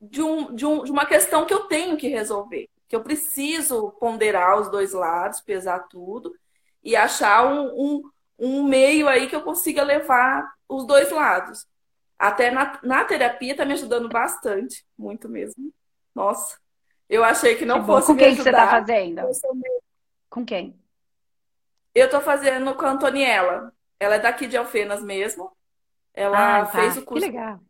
de, 0.00 0.22
um, 0.22 0.54
de, 0.54 0.64
um, 0.64 0.84
de 0.84 0.90
uma 0.90 1.06
questão 1.06 1.44
que 1.44 1.54
eu 1.54 1.64
tenho 1.64 1.96
que 1.96 2.08
resolver. 2.08 2.68
Que 2.88 2.94
eu 2.94 3.02
preciso 3.02 3.90
ponderar 3.98 4.60
os 4.60 4.70
dois 4.70 4.92
lados, 4.92 5.40
pesar 5.40 5.80
tudo 5.88 6.32
e 6.82 6.94
achar 6.94 7.46
um, 7.46 7.66
um, 7.74 8.10
um 8.38 8.62
meio 8.62 9.08
aí 9.08 9.26
que 9.26 9.34
eu 9.34 9.42
consiga 9.42 9.82
levar 9.82 10.52
os 10.68 10.86
dois 10.86 11.10
lados. 11.10 11.66
Até 12.18 12.50
na, 12.50 12.78
na 12.82 13.04
terapia 13.04 13.52
está 13.52 13.64
me 13.64 13.72
ajudando 13.72 14.08
bastante, 14.08 14.84
muito 14.96 15.28
mesmo. 15.28 15.72
Nossa, 16.14 16.58
eu 17.08 17.24
achei 17.24 17.56
que 17.56 17.64
não 17.64 17.80
que 17.80 17.86
fosse 17.86 18.06
Com 18.08 18.16
quem 18.16 18.36
você 18.36 18.48
está 18.48 18.68
fazendo? 18.68 19.22
Com 20.30 20.44
quem? 20.44 20.78
Eu 21.94 22.06
estou 22.06 22.20
fazendo 22.20 22.74
com 22.74 22.84
a 22.84 22.90
Antoniela. 22.90 23.72
Ela 23.98 24.16
é 24.16 24.18
daqui 24.18 24.46
de 24.46 24.56
Alfenas 24.56 25.02
mesmo. 25.02 25.50
Ela 26.12 26.60
ah, 26.60 26.66
tá. 26.66 26.72
fez 26.72 26.96
o 26.96 27.02
curso. 27.02 27.24
Que 27.24 27.32
legal. 27.32 27.60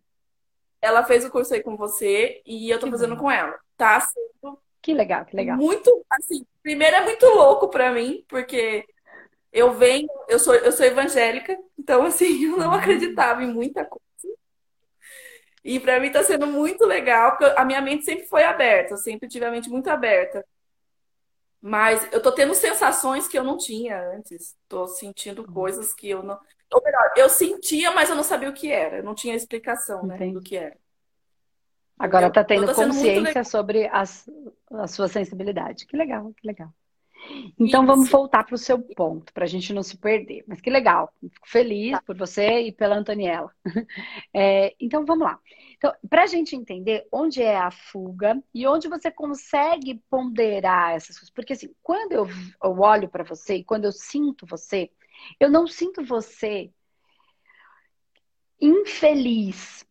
Ela 0.80 1.04
fez 1.04 1.24
o 1.24 1.30
curso 1.30 1.54
aí 1.54 1.62
com 1.62 1.76
você 1.76 2.42
e 2.44 2.70
eu 2.70 2.78
tô 2.78 2.86
que 2.86 2.92
fazendo 2.92 3.14
bom. 3.14 3.22
com 3.22 3.30
ela. 3.30 3.58
Tá 3.76 4.00
sendo. 4.00 4.58
Que 4.82 4.92
legal, 4.92 5.24
que 5.24 5.34
legal. 5.34 5.56
Muito, 5.56 6.04
assim, 6.10 6.44
primeiro 6.62 6.96
é 6.96 7.02
muito 7.02 7.24
louco 7.26 7.68
para 7.68 7.90
mim, 7.90 8.22
porque 8.28 8.84
eu 9.50 9.72
venho, 9.72 10.08
eu 10.28 10.38
sou, 10.38 10.54
eu 10.54 10.72
sou 10.72 10.84
evangélica, 10.84 11.56
então 11.78 12.04
assim, 12.04 12.26
eu 12.44 12.58
não 12.58 12.68
uhum. 12.68 12.74
acreditava 12.74 13.42
em 13.42 13.50
muita 13.52 13.84
coisa. 13.84 14.04
E 15.64 15.80
para 15.80 15.98
mim 15.98 16.12
tá 16.12 16.22
sendo 16.22 16.46
muito 16.46 16.84
legal, 16.84 17.30
porque 17.36 17.54
a 17.56 17.64
minha 17.64 17.80
mente 17.80 18.04
sempre 18.04 18.26
foi 18.26 18.44
aberta, 18.44 18.92
eu 18.92 18.98
sempre 18.98 19.26
tive 19.26 19.46
a 19.46 19.50
mente 19.50 19.70
muito 19.70 19.88
aberta. 19.88 20.44
Mas 21.66 22.06
eu 22.12 22.20
tô 22.20 22.30
tendo 22.30 22.54
sensações 22.54 23.26
que 23.26 23.38
eu 23.38 23.42
não 23.42 23.56
tinha 23.56 23.98
antes. 24.10 24.54
Tô 24.68 24.86
sentindo 24.86 25.40
uhum. 25.40 25.50
coisas 25.50 25.94
que 25.94 26.10
eu 26.10 26.22
não. 26.22 26.38
Ou 26.70 26.82
melhor, 26.84 27.14
eu 27.16 27.26
sentia, 27.26 27.90
mas 27.90 28.10
eu 28.10 28.14
não 28.14 28.22
sabia 28.22 28.50
o 28.50 28.52
que 28.52 28.70
era. 28.70 28.98
Eu 28.98 29.02
não 29.02 29.14
tinha 29.14 29.34
explicação 29.34 30.04
né, 30.04 30.18
do 30.30 30.42
que 30.42 30.58
era. 30.58 30.76
Agora 31.98 32.26
está 32.26 32.44
tendo 32.44 32.70
consciência 32.74 33.42
sobre 33.44 33.86
as, 33.86 34.28
a 34.72 34.86
sua 34.86 35.08
sensibilidade. 35.08 35.86
Que 35.86 35.96
legal, 35.96 36.34
que 36.36 36.46
legal. 36.46 36.68
Então 37.58 37.82
Isso. 37.82 37.86
vamos 37.86 38.10
voltar 38.10 38.44
para 38.44 38.54
o 38.54 38.58
seu 38.58 38.78
ponto, 38.78 39.32
para 39.32 39.44
a 39.44 39.48
gente 39.48 39.72
não 39.72 39.82
se 39.82 39.96
perder. 39.96 40.44
Mas 40.46 40.60
que 40.60 40.70
legal, 40.70 41.12
fico 41.20 41.48
feliz 41.48 41.92
tá. 41.92 42.02
por 42.02 42.16
você 42.16 42.60
e 42.62 42.72
pela 42.72 42.96
Antoniela. 42.96 43.50
É, 44.36 44.74
então 44.80 45.04
vamos 45.04 45.24
lá. 45.24 45.38
Então, 45.76 45.92
para 46.08 46.24
a 46.24 46.26
gente 46.26 46.56
entender 46.56 47.06
onde 47.12 47.40
é 47.40 47.56
a 47.56 47.70
fuga 47.70 48.42
e 48.52 48.66
onde 48.66 48.88
você 48.88 49.10
consegue 49.10 50.02
ponderar 50.10 50.94
essas 50.94 51.16
coisas. 51.16 51.30
Porque 51.30 51.52
assim, 51.52 51.72
quando 51.82 52.12
eu, 52.12 52.26
eu 52.62 52.80
olho 52.80 53.08
para 53.08 53.22
você 53.22 53.56
e 53.56 53.64
quando 53.64 53.84
eu 53.84 53.92
sinto 53.92 54.44
você, 54.44 54.90
eu 55.38 55.48
não 55.48 55.66
sinto 55.66 56.04
você 56.04 56.70
infeliz. 58.60 59.86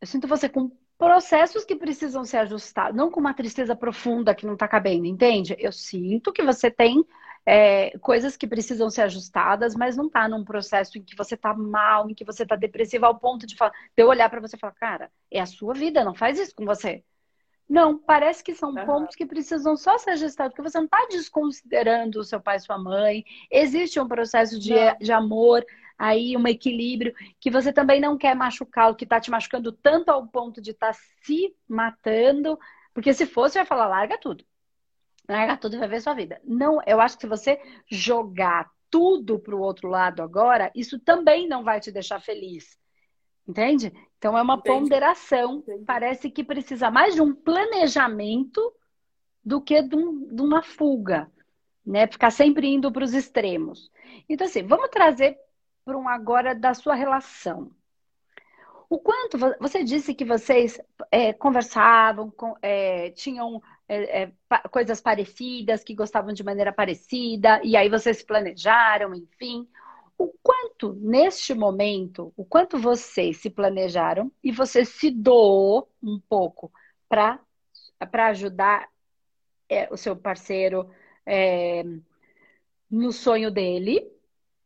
Eu 0.00 0.06
sinto 0.06 0.26
você 0.26 0.48
com 0.48 0.70
processos 1.02 1.64
que 1.64 1.74
precisam 1.74 2.24
ser 2.24 2.36
ajustados, 2.36 2.96
não 2.96 3.10
com 3.10 3.18
uma 3.18 3.34
tristeza 3.34 3.74
profunda 3.74 4.36
que 4.36 4.46
não 4.46 4.52
está 4.52 4.68
cabendo, 4.68 5.04
entende? 5.04 5.56
Eu 5.58 5.72
sinto 5.72 6.32
que 6.32 6.44
você 6.44 6.70
tem 6.70 7.04
é, 7.44 7.98
coisas 7.98 8.36
que 8.36 8.46
precisam 8.46 8.88
ser 8.88 9.02
ajustadas, 9.02 9.74
mas 9.74 9.96
não 9.96 10.06
está 10.06 10.28
num 10.28 10.44
processo 10.44 10.96
em 10.96 11.02
que 11.02 11.16
você 11.16 11.34
está 11.34 11.52
mal, 11.52 12.08
em 12.08 12.14
que 12.14 12.24
você 12.24 12.44
está 12.44 12.54
depressivo 12.54 13.04
ao 13.04 13.18
ponto 13.18 13.48
de, 13.48 13.56
falar, 13.56 13.72
de 13.72 14.00
eu 14.00 14.06
olhar 14.06 14.30
para 14.30 14.40
você 14.40 14.54
e 14.54 14.58
falar, 14.60 14.74
cara, 14.74 15.10
é 15.28 15.40
a 15.40 15.46
sua 15.46 15.74
vida, 15.74 16.04
não 16.04 16.14
faz 16.14 16.38
isso 16.38 16.54
com 16.54 16.64
você. 16.64 17.02
Não, 17.68 17.98
parece 17.98 18.44
que 18.44 18.54
são 18.54 18.72
uhum. 18.72 18.86
pontos 18.86 19.16
que 19.16 19.26
precisam 19.26 19.76
só 19.76 19.98
ser 19.98 20.10
ajustados, 20.10 20.54
porque 20.54 20.70
você 20.70 20.78
não 20.78 20.84
está 20.84 21.04
desconsiderando 21.10 22.20
o 22.20 22.24
seu 22.24 22.40
pai 22.40 22.58
e 22.58 22.60
sua 22.60 22.78
mãe. 22.78 23.24
Existe 23.50 23.98
um 23.98 24.06
processo 24.06 24.56
de, 24.56 24.74
de 25.00 25.10
amor, 25.10 25.64
aí 26.02 26.36
um 26.36 26.48
equilíbrio, 26.48 27.14
que 27.38 27.48
você 27.48 27.72
também 27.72 28.00
não 28.00 28.18
quer 28.18 28.34
machucar 28.34 28.90
o 28.90 28.94
que 28.96 29.04
está 29.04 29.20
te 29.20 29.30
machucando 29.30 29.70
tanto 29.70 30.08
ao 30.08 30.26
ponto 30.26 30.60
de 30.60 30.72
estar 30.72 30.92
tá 30.92 30.98
se 31.22 31.54
matando, 31.68 32.58
porque 32.92 33.14
se 33.14 33.24
fosse, 33.24 33.56
vai 33.56 33.64
falar, 33.64 33.86
larga 33.86 34.18
tudo. 34.18 34.44
Larga 35.28 35.56
tudo 35.56 35.76
e 35.76 35.78
vai 35.78 35.86
ver 35.86 36.00
sua 36.00 36.12
vida. 36.12 36.40
Não, 36.42 36.80
eu 36.84 37.00
acho 37.00 37.14
que 37.16 37.20
se 37.20 37.28
você 37.28 37.60
jogar 37.88 38.68
tudo 38.90 39.38
para 39.38 39.54
o 39.54 39.60
outro 39.60 39.88
lado 39.88 40.24
agora, 40.24 40.72
isso 40.74 40.98
também 40.98 41.46
não 41.46 41.62
vai 41.62 41.78
te 41.78 41.92
deixar 41.92 42.20
feliz. 42.20 42.76
Entende? 43.46 43.92
Então 44.18 44.36
é 44.36 44.42
uma 44.42 44.54
Entendi. 44.54 44.80
ponderação. 44.80 45.58
Entendi. 45.58 45.84
Parece 45.84 46.28
que 46.32 46.42
precisa 46.42 46.90
mais 46.90 47.14
de 47.14 47.22
um 47.22 47.32
planejamento 47.32 48.60
do 49.44 49.60
que 49.60 49.80
de, 49.80 49.94
um, 49.94 50.34
de 50.34 50.42
uma 50.42 50.64
fuga, 50.64 51.30
né? 51.86 52.08
Ficar 52.08 52.32
sempre 52.32 52.66
indo 52.66 52.90
para 52.90 53.04
os 53.04 53.14
extremos. 53.14 53.88
Então, 54.28 54.48
assim, 54.48 54.64
vamos 54.64 54.88
trazer 54.90 55.38
para 55.84 55.98
um 55.98 56.08
agora 56.08 56.54
da 56.54 56.74
sua 56.74 56.94
relação. 56.94 57.70
O 58.88 58.98
quanto 58.98 59.38
você 59.58 59.82
disse 59.82 60.14
que 60.14 60.24
vocês 60.24 60.78
é, 61.10 61.32
conversavam, 61.32 62.30
com, 62.30 62.54
é, 62.60 63.10
tinham 63.12 63.62
é, 63.88 64.24
é 64.24 64.32
coisas 64.70 65.00
parecidas, 65.00 65.82
que 65.82 65.94
gostavam 65.94 66.32
de 66.32 66.44
maneira 66.44 66.72
parecida, 66.72 67.58
e 67.64 67.74
aí 67.74 67.88
vocês 67.88 68.18
se 68.18 68.26
planejaram, 68.26 69.14
enfim. 69.14 69.66
O 70.18 70.28
quanto, 70.42 70.92
neste 71.00 71.54
momento, 71.54 72.34
o 72.36 72.44
quanto 72.44 72.78
vocês 72.78 73.38
se 73.38 73.48
planejaram 73.48 74.30
e 74.44 74.52
você 74.52 74.84
se 74.84 75.10
doou 75.10 75.90
um 76.02 76.20
pouco 76.28 76.70
para 77.08 77.40
ajudar 78.28 78.88
é, 79.70 79.88
o 79.90 79.96
seu 79.96 80.14
parceiro 80.14 80.90
é, 81.24 81.82
no 82.90 83.10
sonho 83.10 83.50
dele, 83.50 84.06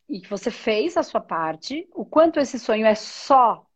e 0.08 0.20
que 0.20 0.30
você 0.30 0.50
fez 0.50 0.96
a 0.96 1.02
sua 1.02 1.20
parte, 1.20 1.88
o 1.94 2.04
quanto 2.04 2.38
esse 2.38 2.58
sonho 2.58 2.86
é 2.86 2.94
só 2.94 3.66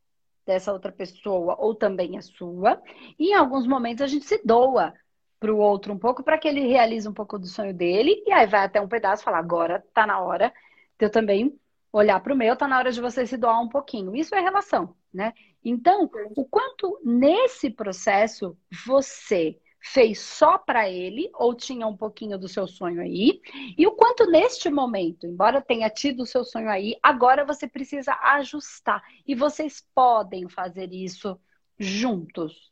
dessa 0.47 0.73
outra 0.73 0.91
pessoa 0.91 1.57
ou 1.59 1.75
também 1.75 2.17
é 2.17 2.21
sua, 2.21 2.81
e 3.19 3.31
em 3.31 3.35
alguns 3.35 3.67
momentos 3.67 4.03
a 4.03 4.07
gente 4.07 4.25
se 4.25 4.41
doa 4.45 4.95
para 5.39 5.53
o 5.53 5.59
outro 5.59 5.93
um 5.93 5.99
pouco 5.99 6.23
para 6.23 6.39
que 6.39 6.47
ele 6.47 6.67
realize 6.67 7.09
um 7.09 7.15
pouco 7.15 7.39
do 7.39 7.47
sonho 7.47 7.75
dele, 7.75 8.23
e 8.27 8.33
aí 8.33 8.47
vai 8.47 8.65
até 8.65 8.81
um 8.81 8.89
pedaço 8.89 9.23
e 9.23 9.25
falar: 9.25 9.39
agora 9.39 9.85
tá 9.95 10.07
na 10.07 10.21
hora 10.21 10.53
de 10.99 11.07
eu 11.07 11.11
também 11.11 11.59
olhar 11.93 12.21
para 12.21 12.33
o 12.33 12.37
meu, 12.37 12.55
tá 12.57 12.69
na 12.69 12.79
hora 12.79 12.93
de 12.93 13.01
você 13.01 13.27
se 13.27 13.37
doar 13.37 13.61
um 13.61 13.69
pouquinho. 13.69 14.15
Isso 14.15 14.35
é 14.35 14.41
relação, 14.41 14.95
né? 15.13 15.33
Então, 15.65 16.09
o 16.37 16.45
quanto 16.45 17.01
nesse 17.05 17.71
processo 17.71 18.57
você 18.87 19.59
fez 19.81 20.21
só 20.21 20.59
para 20.59 20.89
ele 20.91 21.31
ou 21.35 21.55
tinha 21.55 21.87
um 21.87 21.97
pouquinho 21.97 22.39
do 22.39 22.49
seu 22.49 22.67
sonho 22.67 23.01
aí? 23.01 23.41
E 23.77 23.87
o 23.87 23.93
quanto 23.93 24.27
neste 24.31 24.69
momento, 24.69 25.27
embora 25.27 25.63
tenha 25.63 25.89
tido 25.89 26.23
o 26.23 26.27
seu 26.27 26.45
sonho 26.45 26.69
aí, 26.69 26.97
agora 27.03 27.45
você 27.45 27.67
precisa 27.67 28.13
ajustar. 28.23 29.03
E 29.27 29.35
vocês 29.35 29.85
podem 29.95 30.49
fazer 30.49 30.93
isso 30.93 31.41
juntos. 31.79 32.71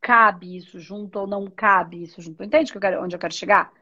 Cabe 0.00 0.56
isso 0.56 0.78
junto 0.78 1.18
ou 1.18 1.26
não 1.26 1.46
cabe 1.46 2.02
isso 2.02 2.20
junto? 2.20 2.42
Entende 2.42 2.72
onde 3.00 3.16
eu 3.16 3.20
quero 3.20 3.34
chegar? 3.34 3.72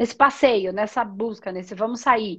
Nesse 0.00 0.16
passeio, 0.16 0.72
nessa 0.72 1.04
busca, 1.04 1.52
nesse 1.52 1.74
vamos 1.74 2.00
sair, 2.00 2.38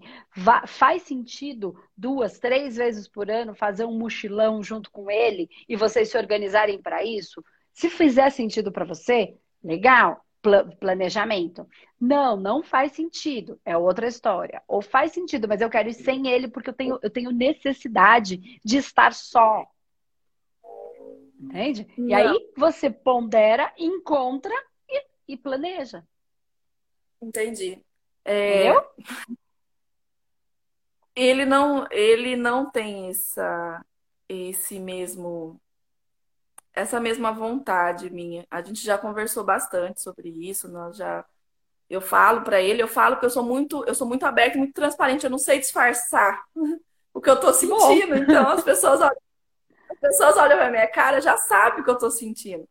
faz 0.65 1.03
sentido 1.03 1.75
duas, 1.95 2.39
três 2.39 2.75
vezes 2.75 3.07
por 3.07 3.29
ano 3.29 3.53
fazer 3.53 3.85
um 3.85 3.95
mochilão 3.95 4.63
junto 4.63 4.89
com 4.89 5.11
ele 5.11 5.47
e 5.69 5.75
vocês 5.75 6.09
se 6.09 6.17
organizarem 6.17 6.81
para 6.81 7.03
isso? 7.03 7.43
Se 7.73 7.89
fizer 7.89 8.29
sentido 8.29 8.71
para 8.71 8.85
você, 8.85 9.37
legal, 9.63 10.25
planejamento. 10.79 11.67
Não, 11.99 12.35
não 12.35 12.63
faz 12.63 12.93
sentido, 12.93 13.59
é 13.63 13.77
outra 13.77 14.07
história. 14.07 14.61
Ou 14.67 14.81
faz 14.81 15.11
sentido, 15.11 15.47
mas 15.47 15.61
eu 15.61 15.69
quero 15.69 15.89
ir 15.89 15.93
sem 15.93 16.27
ele 16.27 16.47
porque 16.47 16.69
eu 16.69 16.73
tenho, 16.73 16.99
eu 17.01 17.09
tenho 17.09 17.31
necessidade 17.31 18.59
de 18.63 18.77
estar 18.77 19.13
só. 19.13 19.65
Entende? 21.39 21.87
Não. 21.97 22.07
E 22.07 22.13
aí 22.13 22.51
você 22.55 22.89
pondera, 22.89 23.73
encontra 23.77 24.53
e, 24.89 25.05
e 25.29 25.37
planeja. 25.37 26.03
Entendi. 27.21 27.83
É... 28.25 28.67
Entendeu? 28.67 28.85
Ele 31.15 31.45
não, 31.45 31.85
ele 31.91 32.35
não 32.35 32.71
tem 32.71 33.09
essa, 33.09 33.85
esse 34.29 34.79
mesmo 34.79 35.59
essa 36.73 36.99
mesma 36.99 37.31
vontade 37.31 38.09
minha. 38.09 38.45
A 38.49 38.61
gente 38.61 38.83
já 38.83 38.97
conversou 38.97 39.43
bastante 39.43 40.01
sobre 40.01 40.29
isso, 40.29 40.67
nós 40.67 40.97
já 40.97 41.25
eu 41.89 41.99
falo 41.99 42.41
para 42.41 42.61
ele, 42.61 42.81
eu 42.81 42.87
falo 42.87 43.19
que 43.19 43.25
eu 43.25 43.29
sou 43.29 43.43
muito, 43.43 43.83
eu 43.85 43.93
sou 43.93 44.07
muito 44.07 44.25
aberta, 44.25 44.57
muito 44.57 44.73
transparente, 44.73 45.25
eu 45.25 45.29
não 45.29 45.37
sei 45.37 45.59
disfarçar 45.59 46.41
o 47.13 47.19
que 47.21 47.29
eu 47.29 47.39
tô 47.39 47.53
sentindo. 47.53 48.15
Então 48.15 48.49
as 48.49 48.63
pessoas 48.63 49.01
olham, 49.01 49.17
as 49.89 49.99
pessoas 49.99 50.37
olham 50.37 50.57
pra 50.57 50.71
minha 50.71 50.87
cara, 50.87 51.19
já 51.21 51.37
sabem 51.37 51.81
o 51.81 51.83
que 51.83 51.89
eu 51.89 51.97
tô 51.97 52.09
sentindo. 52.09 52.67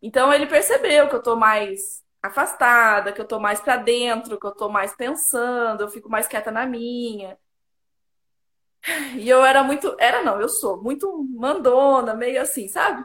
Então 0.00 0.32
ele 0.32 0.46
percebeu 0.46 1.08
que 1.08 1.16
eu 1.16 1.22
tô 1.22 1.36
mais 1.36 2.02
afastada, 2.22 3.12
que 3.12 3.20
eu 3.20 3.26
tô 3.26 3.40
mais 3.40 3.60
para 3.60 3.76
dentro, 3.76 4.38
que 4.38 4.46
eu 4.46 4.54
tô 4.54 4.68
mais 4.68 4.94
pensando, 4.94 5.82
eu 5.82 5.88
fico 5.88 6.08
mais 6.08 6.28
quieta 6.28 6.52
na 6.52 6.66
minha. 6.66 7.36
E 9.16 9.28
eu 9.28 9.44
era 9.44 9.62
muito, 9.62 9.96
era 9.98 10.22
não, 10.22 10.40
eu 10.40 10.48
sou 10.48 10.82
muito 10.82 11.24
mandona, 11.36 12.14
meio 12.14 12.40
assim, 12.40 12.68
sabe? 12.68 13.04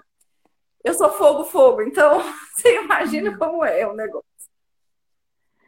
Eu 0.88 0.94
sou 0.94 1.12
fogo, 1.12 1.44
fogo, 1.44 1.82
então 1.82 2.22
você 2.56 2.82
imagina 2.82 3.38
como 3.38 3.64
é 3.66 3.86
o 3.86 3.94
negócio. 3.94 4.26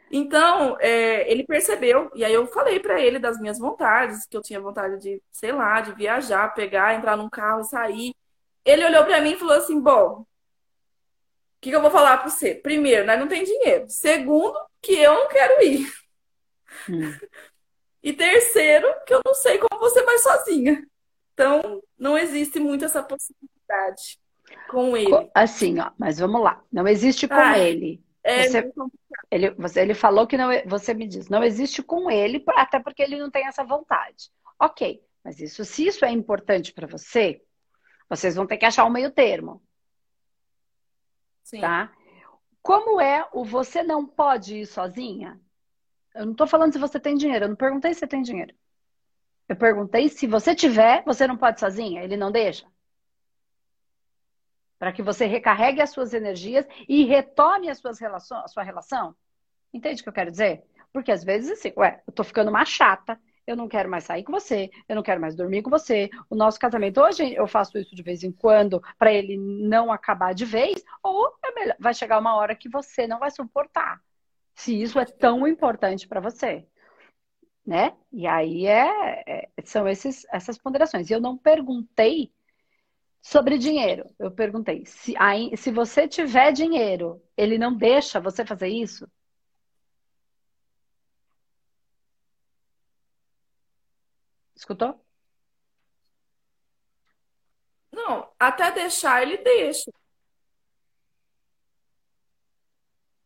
Então, 0.09 0.77
é, 0.79 1.29
ele 1.29 1.45
percebeu, 1.45 2.09
e 2.15 2.23
aí 2.23 2.33
eu 2.33 2.47
falei 2.47 2.79
para 2.79 3.01
ele 3.01 3.19
das 3.19 3.37
minhas 3.37 3.59
vontades, 3.59 4.25
que 4.25 4.35
eu 4.37 4.41
tinha 4.41 4.61
vontade 4.61 4.97
de, 5.01 5.21
sei 5.29 5.51
lá, 5.51 5.81
de 5.81 5.93
viajar, 5.93 6.53
pegar, 6.53 6.95
entrar 6.95 7.17
num 7.17 7.29
carro, 7.29 7.65
sair. 7.65 8.15
Ele 8.63 8.85
olhou 8.85 9.03
para 9.03 9.19
mim 9.19 9.31
e 9.33 9.37
falou 9.37 9.55
assim: 9.55 9.79
Bom, 9.79 10.21
o 10.21 10.25
que, 11.59 11.69
que, 11.69 11.75
eu 11.75 11.81
vou 11.81 11.91
falar 11.91 12.17
para 12.17 12.29
você? 12.29 12.55
Primeiro, 12.55 13.05
nós 13.05 13.19
não 13.19 13.27
tem 13.27 13.43
dinheiro. 13.43 13.85
Segundo, 13.89 14.57
que 14.81 14.93
eu 14.93 15.13
não 15.13 15.27
quero 15.27 15.61
ir. 15.63 15.91
Hum. 16.89 17.13
E 18.01 18.13
terceiro, 18.13 18.87
que 19.05 19.13
eu 19.13 19.21
não 19.25 19.33
sei 19.33 19.57
como 19.57 19.77
você 19.77 20.01
vai 20.03 20.17
sozinha. 20.19 20.87
Então, 21.33 21.83
não 21.97 22.17
existe 22.17 22.57
muito 22.57 22.85
essa 22.85 23.03
possibilidade. 23.03 24.18
Com 24.69 24.95
ele. 24.95 25.29
Assim, 25.33 25.79
ó, 25.79 25.91
mas 25.97 26.19
vamos 26.19 26.41
lá. 26.41 26.63
Não 26.71 26.87
existe 26.87 27.27
com 27.27 27.33
ah, 27.33 27.57
ele. 27.57 28.03
É 28.23 28.47
você, 28.47 28.71
ele, 29.31 29.49
você, 29.51 29.81
ele 29.81 29.93
falou 29.93 30.27
que 30.27 30.37
não. 30.37 30.49
Você 30.65 30.93
me 30.93 31.07
diz, 31.07 31.29
não 31.29 31.43
existe 31.43 31.81
com 31.81 32.09
ele, 32.11 32.43
até 32.49 32.79
porque 32.79 33.01
ele 33.01 33.17
não 33.17 33.31
tem 33.31 33.47
essa 33.47 33.63
vontade. 33.63 34.29
Ok, 34.59 35.01
mas 35.23 35.39
isso, 35.39 35.63
se 35.65 35.87
isso 35.87 36.05
é 36.05 36.11
importante 36.11 36.73
para 36.73 36.85
você, 36.85 37.41
vocês 38.09 38.35
vão 38.35 38.45
ter 38.45 38.57
que 38.57 38.65
achar 38.65 38.85
um 38.85 38.91
meio 38.91 39.11
termo. 39.11 39.61
Sim. 41.43 41.61
Tá? 41.61 41.91
Como 42.61 42.99
é 43.01 43.27
o 43.33 43.43
você 43.43 43.81
não 43.81 44.05
pode 44.05 44.57
ir 44.57 44.65
sozinha? 44.65 45.39
Eu 46.13 46.25
não 46.25 46.33
tô 46.35 46.45
falando 46.45 46.73
se 46.73 46.79
você 46.79 46.99
tem 46.99 47.15
dinheiro, 47.15 47.45
eu 47.45 47.49
não 47.49 47.55
perguntei 47.55 47.93
se 47.93 48.01
você 48.01 48.07
tem 48.07 48.21
dinheiro. 48.21 48.53
Eu 49.47 49.55
perguntei 49.55 50.09
se 50.09 50.27
você 50.27 50.53
tiver, 50.53 51.03
você 51.05 51.25
não 51.25 51.37
pode 51.37 51.59
sozinha, 51.59 52.03
ele 52.03 52.17
não 52.17 52.31
deixa 52.31 52.67
para 54.79 54.93
que 54.93 55.03
você 55.03 55.25
recarregue 55.25 55.81
as 55.81 55.91
suas 55.91 56.13
energias 56.13 56.65
e 56.87 57.03
retome 57.03 57.69
as 57.69 57.77
suas 57.77 57.99
relações, 57.99 58.45
a 58.45 58.47
sua 58.47 58.63
relação. 58.63 59.13
Entende 59.73 59.99
o 59.99 60.03
que 60.03 60.09
eu 60.09 60.13
quero 60.13 60.31
dizer? 60.31 60.63
Porque 60.91 61.11
às 61.11 61.23
vezes 61.23 61.51
assim, 61.51 61.73
ué, 61.77 62.01
eu 62.07 62.13
tô 62.13 62.23
ficando 62.23 62.49
uma 62.49 62.65
chata, 62.65 63.19
eu 63.45 63.55
não 63.55 63.67
quero 63.67 63.89
mais 63.89 64.05
sair 64.05 64.23
com 64.23 64.31
você, 64.31 64.69
eu 64.87 64.95
não 64.95 65.03
quero 65.03 65.19
mais 65.19 65.35
dormir 65.35 65.61
com 65.61 65.69
você. 65.69 66.09
O 66.29 66.35
nosso 66.35 66.59
casamento, 66.59 67.01
hoje 67.01 67.33
eu 67.33 67.47
faço 67.47 67.77
isso 67.77 67.95
de 67.95 68.01
vez 68.01 68.23
em 68.23 68.31
quando 68.31 68.81
para 68.97 69.11
ele 69.11 69.37
não 69.37 69.91
acabar 69.91 70.33
de 70.33 70.45
vez, 70.45 70.83
ou 71.03 71.35
é 71.43 71.51
melhor, 71.51 71.75
vai 71.79 71.93
chegar 71.93 72.19
uma 72.19 72.35
hora 72.35 72.55
que 72.55 72.69
você 72.69 73.07
não 73.07 73.19
vai 73.19 73.31
suportar 73.31 74.01
Se 74.55 74.79
isso 74.79 74.99
é 74.99 75.05
tão 75.05 75.47
importante 75.47 76.07
para 76.07 76.19
você, 76.19 76.65
né? 77.65 77.95
E 78.11 78.27
aí 78.27 78.65
é, 78.65 79.23
é, 79.27 79.49
são 79.63 79.87
esses, 79.87 80.25
essas 80.31 80.57
ponderações. 80.57 81.09
E 81.09 81.13
eu 81.13 81.21
não 81.21 81.37
perguntei 81.37 82.31
sobre 83.21 83.57
dinheiro. 83.57 84.05
Eu 84.19 84.31
perguntei 84.31 84.85
se, 84.85 85.15
aí, 85.17 85.55
se 85.57 85.71
você 85.71 86.07
tiver 86.07 86.51
dinheiro, 86.51 87.21
ele 87.37 87.57
não 87.57 87.75
deixa 87.75 88.19
você 88.19 88.45
fazer 88.45 88.67
isso? 88.69 89.07
Escutou? 94.55 94.99
Não, 97.91 98.31
até 98.39 98.71
deixar 98.71 99.21
ele 99.21 99.37
deixa. 99.37 99.91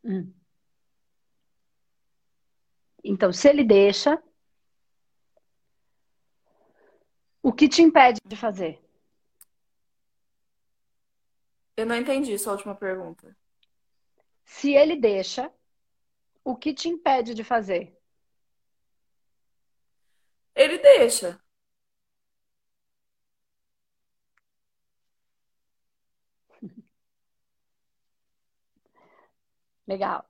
Hum. 0.03 0.33
Então, 3.03 3.31
se 3.33 3.49
ele 3.49 3.63
deixa, 3.63 4.21
o 7.41 7.51
que 7.53 7.67
te 7.69 7.81
impede 7.81 8.19
de 8.25 8.35
fazer? 8.35 8.82
Eu 11.75 11.85
não 11.85 11.95
entendi 11.95 12.37
sua 12.37 12.53
última 12.53 12.75
pergunta. 12.75 13.35
Se 14.45 14.73
ele 14.73 14.95
deixa, 14.95 15.51
o 16.43 16.55
que 16.55 16.73
te 16.73 16.87
impede 16.89 17.33
de 17.33 17.43
fazer? 17.43 17.97
Ele 20.55 20.77
deixa. 20.79 21.39
Legal. 29.87 30.25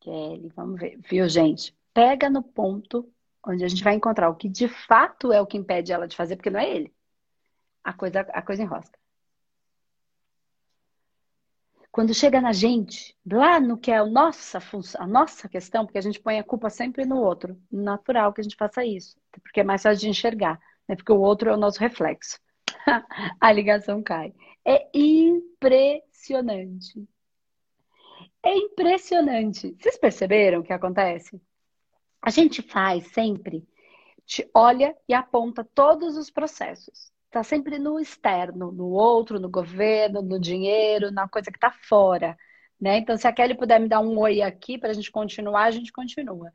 Kelly, 0.00 0.48
vamos 0.54 0.80
ver. 0.80 0.98
Viu, 0.98 1.28
gente? 1.28 1.76
Pega 1.92 2.30
no 2.30 2.42
ponto 2.42 3.12
onde 3.44 3.64
a 3.64 3.68
gente 3.68 3.82
vai 3.84 3.94
encontrar 3.94 4.28
o 4.28 4.36
que 4.36 4.48
de 4.48 4.68
fato 4.68 5.32
é 5.32 5.40
o 5.40 5.46
que 5.46 5.56
impede 5.56 5.92
ela 5.92 6.06
de 6.08 6.16
fazer, 6.16 6.36
porque 6.36 6.50
não 6.50 6.60
é 6.60 6.68
ele. 6.70 6.94
A 7.84 7.92
coisa, 7.92 8.20
a 8.20 8.42
coisa 8.42 8.62
enrosca. 8.62 8.98
Quando 11.96 12.12
chega 12.12 12.42
na 12.42 12.52
gente, 12.52 13.16
lá 13.24 13.58
no 13.58 13.78
que 13.78 13.90
é 13.90 13.96
a 13.96 14.04
nossa 14.04 14.60
função, 14.60 15.02
a 15.02 15.06
nossa 15.06 15.48
questão, 15.48 15.86
porque 15.86 15.96
a 15.96 16.02
gente 16.02 16.20
põe 16.20 16.38
a 16.38 16.44
culpa 16.44 16.68
sempre 16.68 17.06
no 17.06 17.16
outro, 17.16 17.58
natural 17.72 18.34
que 18.34 18.42
a 18.42 18.44
gente 18.44 18.54
faça 18.54 18.84
isso, 18.84 19.16
porque 19.42 19.60
é 19.60 19.64
mais 19.64 19.82
fácil 19.82 20.02
de 20.02 20.10
enxergar, 20.10 20.60
né? 20.86 20.94
Porque 20.94 21.10
o 21.10 21.18
outro 21.18 21.48
é 21.48 21.54
o 21.54 21.56
nosso 21.56 21.80
reflexo. 21.80 22.38
a 23.40 23.50
ligação 23.50 24.02
cai. 24.02 24.34
É 24.62 24.86
impressionante. 24.92 27.02
É 28.42 28.54
impressionante. 28.54 29.74
Vocês 29.80 29.96
perceberam 29.96 30.60
o 30.60 30.62
que 30.62 30.74
acontece? 30.74 31.40
A 32.20 32.28
gente 32.28 32.60
faz 32.60 33.06
sempre, 33.06 33.66
te 34.26 34.46
olha 34.52 34.94
e 35.08 35.14
aponta 35.14 35.64
todos 35.64 36.18
os 36.18 36.28
processos 36.28 37.10
está 37.36 37.42
sempre 37.42 37.78
no 37.78 38.00
externo, 38.00 38.72
no 38.72 38.86
outro, 38.88 39.38
no 39.38 39.48
governo, 39.50 40.22
no 40.22 40.40
dinheiro, 40.40 41.10
na 41.10 41.28
coisa 41.28 41.50
que 41.50 41.58
está 41.58 41.70
fora. 41.70 42.36
Né? 42.80 42.98
Então, 42.98 43.16
se 43.16 43.26
a 43.26 43.32
Kelly 43.32 43.54
puder 43.54 43.78
me 43.78 43.88
dar 43.88 44.00
um 44.00 44.18
oi 44.18 44.40
aqui 44.40 44.78
para 44.78 44.90
a 44.90 44.92
gente 44.94 45.10
continuar, 45.10 45.64
a 45.64 45.70
gente 45.70 45.92
continua. 45.92 46.50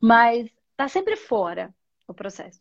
Mas 0.00 0.48
está 0.70 0.88
sempre 0.88 1.16
fora 1.16 1.74
o 2.08 2.14
processo. 2.14 2.60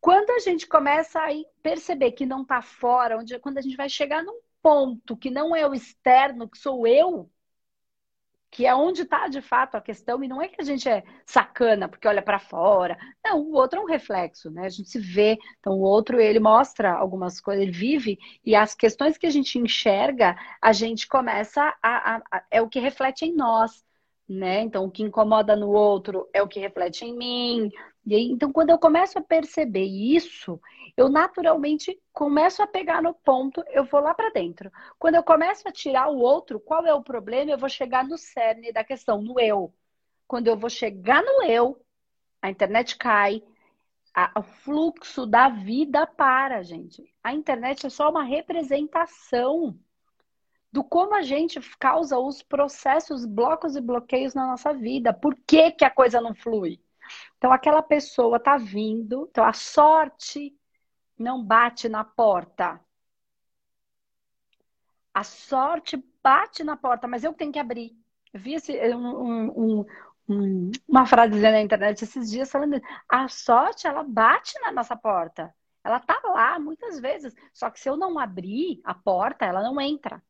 Quando 0.00 0.30
a 0.30 0.38
gente 0.38 0.66
começa 0.66 1.20
a 1.20 1.28
perceber 1.62 2.12
que 2.12 2.26
não 2.26 2.42
está 2.42 2.62
fora, 2.62 3.18
onde, 3.18 3.38
quando 3.38 3.58
a 3.58 3.62
gente 3.62 3.76
vai 3.76 3.88
chegar 3.88 4.22
num 4.22 4.40
ponto 4.62 5.16
que 5.16 5.30
não 5.30 5.54
é 5.54 5.66
o 5.66 5.74
externo, 5.74 6.48
que 6.48 6.58
sou 6.58 6.86
eu, 6.86 7.30
que 8.54 8.64
é 8.64 8.72
onde 8.72 9.02
está 9.02 9.26
de 9.26 9.42
fato 9.42 9.74
a 9.74 9.80
questão, 9.80 10.22
e 10.22 10.28
não 10.28 10.40
é 10.40 10.46
que 10.46 10.60
a 10.60 10.64
gente 10.64 10.88
é 10.88 11.02
sacana 11.26 11.88
porque 11.88 12.06
olha 12.06 12.22
para 12.22 12.38
fora. 12.38 12.96
Não, 13.24 13.40
o 13.40 13.54
outro 13.54 13.80
é 13.80 13.82
um 13.82 13.86
reflexo, 13.86 14.48
né? 14.48 14.66
A 14.66 14.68
gente 14.68 14.88
se 14.88 15.00
vê. 15.00 15.36
Então, 15.58 15.72
o 15.72 15.80
outro, 15.80 16.20
ele 16.20 16.38
mostra 16.38 16.92
algumas 16.92 17.40
coisas, 17.40 17.64
ele 17.64 17.72
vive, 17.72 18.16
e 18.44 18.54
as 18.54 18.72
questões 18.72 19.18
que 19.18 19.26
a 19.26 19.30
gente 19.30 19.58
enxerga, 19.58 20.36
a 20.62 20.72
gente 20.72 21.08
começa 21.08 21.62
a. 21.82 22.14
a, 22.14 22.22
a 22.30 22.44
é 22.48 22.62
o 22.62 22.68
que 22.68 22.78
reflete 22.78 23.24
em 23.24 23.34
nós, 23.34 23.82
né? 24.28 24.60
Então, 24.60 24.84
o 24.84 24.90
que 24.90 25.02
incomoda 25.02 25.56
no 25.56 25.70
outro 25.70 26.28
é 26.32 26.40
o 26.40 26.46
que 26.46 26.60
reflete 26.60 27.04
em 27.04 27.16
mim. 27.16 27.72
E 28.06 28.14
aí, 28.14 28.30
então, 28.30 28.52
quando 28.52 28.70
eu 28.70 28.78
começo 28.78 29.18
a 29.18 29.22
perceber 29.22 29.84
isso, 29.84 30.60
eu 30.96 31.08
naturalmente 31.08 31.98
começo 32.12 32.62
a 32.62 32.66
pegar 32.66 33.02
no 33.02 33.14
ponto, 33.14 33.64
eu 33.68 33.84
vou 33.84 34.00
lá 34.00 34.12
para 34.12 34.30
dentro. 34.30 34.70
Quando 34.98 35.14
eu 35.14 35.22
começo 35.22 35.66
a 35.66 35.72
tirar 35.72 36.08
o 36.08 36.18
outro, 36.18 36.60
qual 36.60 36.86
é 36.86 36.92
o 36.92 37.02
problema? 37.02 37.50
Eu 37.50 37.58
vou 37.58 37.68
chegar 37.68 38.04
no 38.04 38.18
cerne 38.18 38.72
da 38.72 38.84
questão, 38.84 39.22
no 39.22 39.40
eu. 39.40 39.74
Quando 40.26 40.48
eu 40.48 40.56
vou 40.56 40.68
chegar 40.68 41.22
no 41.22 41.44
eu, 41.44 41.80
a 42.42 42.50
internet 42.50 42.96
cai, 42.98 43.42
a, 44.14 44.38
o 44.38 44.42
fluxo 44.42 45.26
da 45.26 45.48
vida 45.48 46.06
para, 46.06 46.62
gente. 46.62 47.02
A 47.22 47.32
internet 47.34 47.86
é 47.86 47.90
só 47.90 48.10
uma 48.10 48.22
representação 48.22 49.78
do 50.70 50.84
como 50.84 51.14
a 51.14 51.22
gente 51.22 51.60
causa 51.78 52.18
os 52.18 52.42
processos, 52.42 53.24
blocos 53.24 53.76
e 53.76 53.80
bloqueios 53.80 54.34
na 54.34 54.46
nossa 54.46 54.74
vida. 54.74 55.12
Por 55.12 55.36
que, 55.46 55.70
que 55.70 55.84
a 55.84 55.90
coisa 55.90 56.20
não 56.20 56.34
flui? 56.34 56.80
Então, 57.44 57.52
aquela 57.52 57.82
pessoa 57.82 58.40
tá 58.40 58.56
vindo, 58.56 59.28
então 59.30 59.44
a 59.44 59.52
sorte 59.52 60.58
não 61.18 61.44
bate 61.44 61.90
na 61.90 62.02
porta. 62.02 62.80
A 65.12 65.22
sorte 65.22 66.02
bate 66.22 66.64
na 66.64 66.74
porta, 66.74 67.06
mas 67.06 67.22
eu 67.22 67.34
tenho 67.34 67.52
que 67.52 67.58
abrir. 67.58 67.94
Eu 68.32 68.40
vi 68.40 68.54
esse, 68.54 68.72
um, 68.94 69.50
um, 69.58 69.86
um, 70.26 70.70
uma 70.88 71.04
frase 71.04 71.38
na 71.38 71.60
internet 71.60 72.02
esses 72.02 72.30
dias 72.30 72.50
falando: 72.50 72.80
a 73.06 73.28
sorte 73.28 73.86
ela 73.86 74.02
bate 74.02 74.58
na 74.60 74.72
nossa 74.72 74.96
porta. 74.96 75.54
Ela 75.84 76.00
tá 76.00 76.18
lá 76.24 76.58
muitas 76.58 76.98
vezes, 76.98 77.34
só 77.52 77.68
que 77.68 77.78
se 77.78 77.90
eu 77.90 77.96
não 77.98 78.18
abrir 78.18 78.80
a 78.84 78.94
porta, 78.94 79.44
ela 79.44 79.62
não 79.62 79.78
entra. 79.78 80.22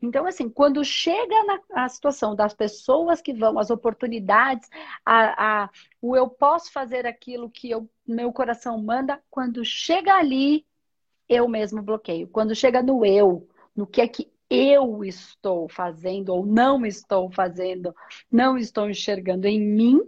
Então, 0.00 0.26
assim, 0.26 0.48
quando 0.48 0.84
chega 0.84 1.34
na 1.70 1.88
situação 1.88 2.34
das 2.34 2.54
pessoas 2.54 3.20
que 3.20 3.32
vão, 3.32 3.58
as 3.58 3.70
oportunidades, 3.70 4.68
a, 5.04 5.64
a, 5.64 5.70
o 6.00 6.16
eu 6.16 6.28
posso 6.28 6.72
fazer 6.72 7.06
aquilo 7.06 7.50
que 7.50 7.70
eu, 7.70 7.88
meu 8.06 8.32
coração 8.32 8.82
manda, 8.82 9.22
quando 9.30 9.64
chega 9.64 10.14
ali, 10.14 10.66
eu 11.28 11.48
mesmo 11.48 11.82
bloqueio. 11.82 12.28
Quando 12.28 12.54
chega 12.54 12.82
no 12.82 13.04
eu, 13.04 13.48
no 13.74 13.86
que 13.86 14.00
é 14.00 14.08
que 14.08 14.32
eu 14.48 15.04
estou 15.04 15.68
fazendo 15.68 16.30
ou 16.30 16.46
não 16.46 16.86
estou 16.86 17.30
fazendo, 17.30 17.94
não 18.30 18.56
estou 18.56 18.88
enxergando 18.88 19.46
em 19.46 19.60
mim, 19.60 20.00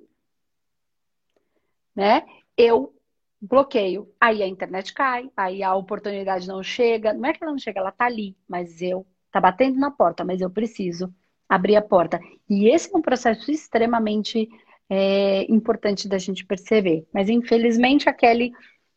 né? 1.95 2.25
Eu 2.57 2.95
bloqueio. 3.41 4.13
Aí 4.21 4.43
a 4.43 4.47
internet 4.47 4.93
cai, 4.95 5.31
aí 5.37 5.63
a 5.63 5.75
oportunidade 5.75 6.47
não 6.47 6.63
chega. 6.63 7.13
Não 7.13 7.29
é 7.29 7.33
que 7.33 7.43
ela 7.43 7.53
não 7.53 7.59
chega, 7.59 7.81
ela 7.81 7.93
tá 7.93 8.07
ali, 8.07 8.37
mas 8.49 8.81
eu 8.81 9.07
Tá 9.31 9.41
batendo 9.41 9.79
na 9.79 9.91
porta, 9.91 10.25
mas 10.25 10.41
eu 10.41 10.51
preciso 10.51 11.13
abrir 11.49 11.77
a 11.77 11.83
porta. 11.83 12.21
E 12.49 12.69
esse 12.69 12.93
é 12.93 12.97
um 12.97 13.03
processo 13.03 13.51
extremamente 13.51 14.49
é, 14.89 15.51
importante 15.51 16.09
da 16.09 16.19
gente 16.19 16.45
perceber. 16.45 17.07
Mas 17.13 17.29
infelizmente 17.29 18.09
a 18.09 18.13
Kelly 18.13 18.53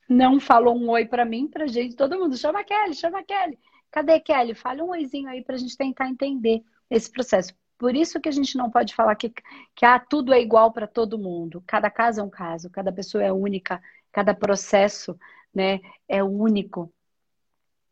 não 0.10 0.40
falou 0.40 0.76
um 0.76 0.90
oi 0.90 1.06
para 1.06 1.26
mim, 1.26 1.48
pra 1.48 1.68
gente, 1.68 1.96
todo 1.96 2.20
mundo 2.20 2.38
chama 2.38 2.60
a 2.60 2.64
Kelly, 2.64 2.94
chama 2.94 3.20
a 3.20 3.24
Kelly. 3.24 3.58
Cadê 3.90 4.20
Kelly? 4.20 4.54
Fale 4.54 4.82
um 4.82 4.90
oizinho 4.90 5.30
aí 5.30 5.44
pra 5.44 5.58
gente 5.58 5.78
tentar 5.78 6.08
entender 6.10 6.62
esse 6.90 7.10
processo. 7.10 7.54
Por 7.78 7.96
isso 7.96 8.22
que 8.22 8.30
a 8.30 8.32
gente 8.32 8.58
não 8.58 8.70
pode 8.70 8.94
falar 8.94 9.16
que, 9.16 9.34
que 9.76 9.86
ah, 9.86 10.00
tudo 10.00 10.34
é 10.34 10.42
igual 10.42 10.72
para 10.72 10.86
todo 10.86 11.18
mundo. 11.18 11.64
Cada 11.66 11.90
caso 11.90 12.22
é 12.22 12.24
um 12.24 12.30
caso, 12.30 12.70
cada 12.70 12.92
pessoa 12.92 13.24
é 13.24 13.34
única, 13.34 13.82
cada 14.12 14.34
processo 14.34 15.18
né, 15.54 15.80
é 16.08 16.24
único. 16.24 16.94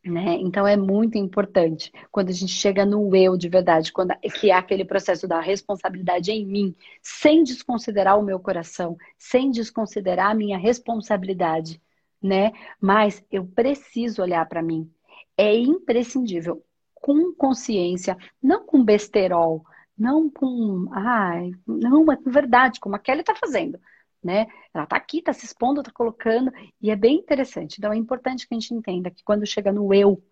Né? 0.02 0.36
Então 0.40 0.66
é 0.66 0.78
muito 0.78 1.18
importante 1.18 1.92
quando 2.10 2.30
a 2.30 2.32
gente 2.32 2.52
chega 2.52 2.86
no 2.86 3.14
eu 3.14 3.36
de 3.36 3.50
verdade, 3.50 3.92
quando 3.92 4.14
que 4.40 4.50
é 4.50 4.54
aquele 4.54 4.82
processo 4.82 5.28
da 5.28 5.40
responsabilidade 5.40 6.32
em 6.32 6.46
mim, 6.46 6.74
sem 7.02 7.44
desconsiderar 7.44 8.18
o 8.18 8.22
meu 8.22 8.40
coração, 8.40 8.96
sem 9.18 9.50
desconsiderar 9.50 10.30
a 10.30 10.34
minha 10.34 10.56
responsabilidade, 10.56 11.82
né? 12.22 12.50
Mas 12.80 13.22
eu 13.30 13.44
preciso 13.46 14.22
olhar 14.22 14.48
para 14.48 14.62
mim. 14.62 14.90
É 15.36 15.54
imprescindível 15.54 16.64
com 16.94 17.34
consciência, 17.34 18.16
não 18.42 18.64
com 18.64 18.82
besterol, 18.82 19.62
não 19.98 20.30
com, 20.30 20.88
ai, 20.92 21.50
não, 21.66 22.10
é 22.10 22.16
verdade, 22.24 22.80
como 22.80 22.96
a 22.96 22.98
Kelly 22.98 23.20
está 23.20 23.34
fazendo 23.34 23.78
né? 24.22 24.46
Ela 24.72 24.84
está 24.84 24.96
aqui, 24.96 25.18
está 25.18 25.32
se 25.32 25.44
expondo, 25.44 25.80
está 25.80 25.92
colocando, 25.92 26.52
e 26.80 26.90
é 26.90 26.96
bem 26.96 27.16
interessante. 27.16 27.78
Então 27.78 27.92
é 27.92 27.96
importante 27.96 28.46
que 28.46 28.54
a 28.54 28.58
gente 28.58 28.74
entenda 28.74 29.10
que 29.10 29.24
quando 29.24 29.46
chega 29.46 29.72
no 29.72 29.92
eu, 29.94 30.22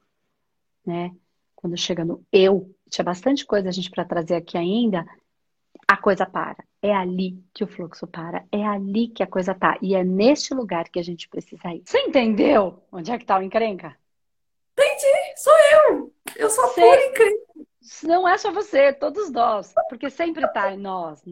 né? 0.84 1.14
Quando 1.54 1.76
chega 1.76 2.04
no 2.04 2.24
eu, 2.32 2.74
tinha 2.88 3.04
bastante 3.04 3.44
coisa 3.44 3.68
a 3.68 3.72
gente 3.72 3.90
para 3.90 4.04
trazer 4.04 4.36
aqui 4.36 4.56
ainda, 4.56 5.04
a 5.86 5.96
coisa 5.96 6.26
para. 6.26 6.64
É 6.80 6.94
ali 6.94 7.42
que 7.52 7.64
o 7.64 7.66
fluxo 7.66 8.06
para, 8.06 8.44
é 8.52 8.64
ali 8.64 9.08
que 9.08 9.22
a 9.22 9.26
coisa 9.26 9.54
tá. 9.54 9.78
E 9.82 9.94
é 9.94 10.04
neste 10.04 10.54
lugar 10.54 10.88
que 10.88 10.98
a 10.98 11.02
gente 11.02 11.28
precisa 11.28 11.74
ir. 11.74 11.82
Você 11.84 11.98
entendeu 11.98 12.82
onde 12.92 13.10
é 13.10 13.18
que 13.18 13.24
tá 13.24 13.38
o 13.38 13.42
encrenca? 13.42 13.96
Entendi, 14.72 15.36
sou 15.36 15.52
eu. 15.72 16.12
Eu 16.36 16.50
sou 16.50 16.68
Cê... 16.68 16.80
pura 16.80 17.06
encrenca. 17.06 17.67
Não 18.02 18.28
é 18.28 18.36
só 18.36 18.50
você, 18.50 18.92
todos 18.92 19.30
nós, 19.30 19.72
porque 19.88 20.10
sempre 20.10 20.44
está 20.44 20.72
em 20.72 20.76
nós, 20.76 21.22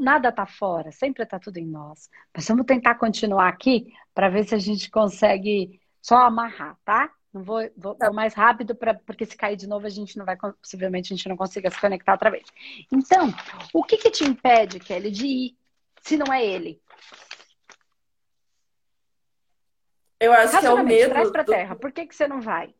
nada 0.00 0.28
está 0.28 0.46
fora, 0.46 0.92
sempre 0.92 1.22
está 1.22 1.38
tudo 1.38 1.58
em 1.58 1.66
nós. 1.66 2.08
Mas 2.34 2.46
vamos 2.46 2.66
tentar 2.66 2.94
continuar 2.94 3.48
aqui 3.48 3.92
para 4.14 4.28
ver 4.28 4.44
se 4.44 4.54
a 4.54 4.58
gente 4.58 4.90
consegue 4.90 5.80
só 6.00 6.18
amarrar, 6.18 6.76
tá? 6.84 7.10
Não 7.32 7.42
vou, 7.42 7.60
vou, 7.76 7.96
vou 8.00 8.12
mais 8.12 8.32
rápido 8.32 8.74
pra, 8.74 8.94
porque 8.94 9.26
se 9.26 9.36
cair 9.36 9.56
de 9.56 9.66
novo 9.66 9.86
a 9.86 9.90
gente 9.90 10.16
não 10.16 10.24
vai, 10.24 10.36
possivelmente 10.36 11.12
a 11.12 11.16
gente 11.16 11.28
não 11.28 11.36
consiga 11.36 11.70
se 11.70 11.80
conectar 11.80 12.12
outra 12.12 12.30
vez. 12.30 12.46
Então, 12.90 13.34
o 13.74 13.84
que, 13.84 13.96
que 13.96 14.10
te 14.10 14.24
impede, 14.24 14.80
Kelly, 14.80 15.10
de 15.10 15.26
ir, 15.26 15.58
se 16.00 16.16
não 16.16 16.32
é 16.32 16.44
ele? 16.44 16.80
Eu 20.20 20.32
acho 20.32 20.58
que 20.58 20.66
é 20.66 20.70
o 20.70 20.84
medo. 20.84 21.10
Traz 21.10 21.30
pra 21.30 21.42
do... 21.42 21.52
terra. 21.52 21.76
Por 21.76 21.92
que, 21.92 22.06
que 22.06 22.14
você 22.14 22.26
não 22.26 22.40
vai? 22.40 22.74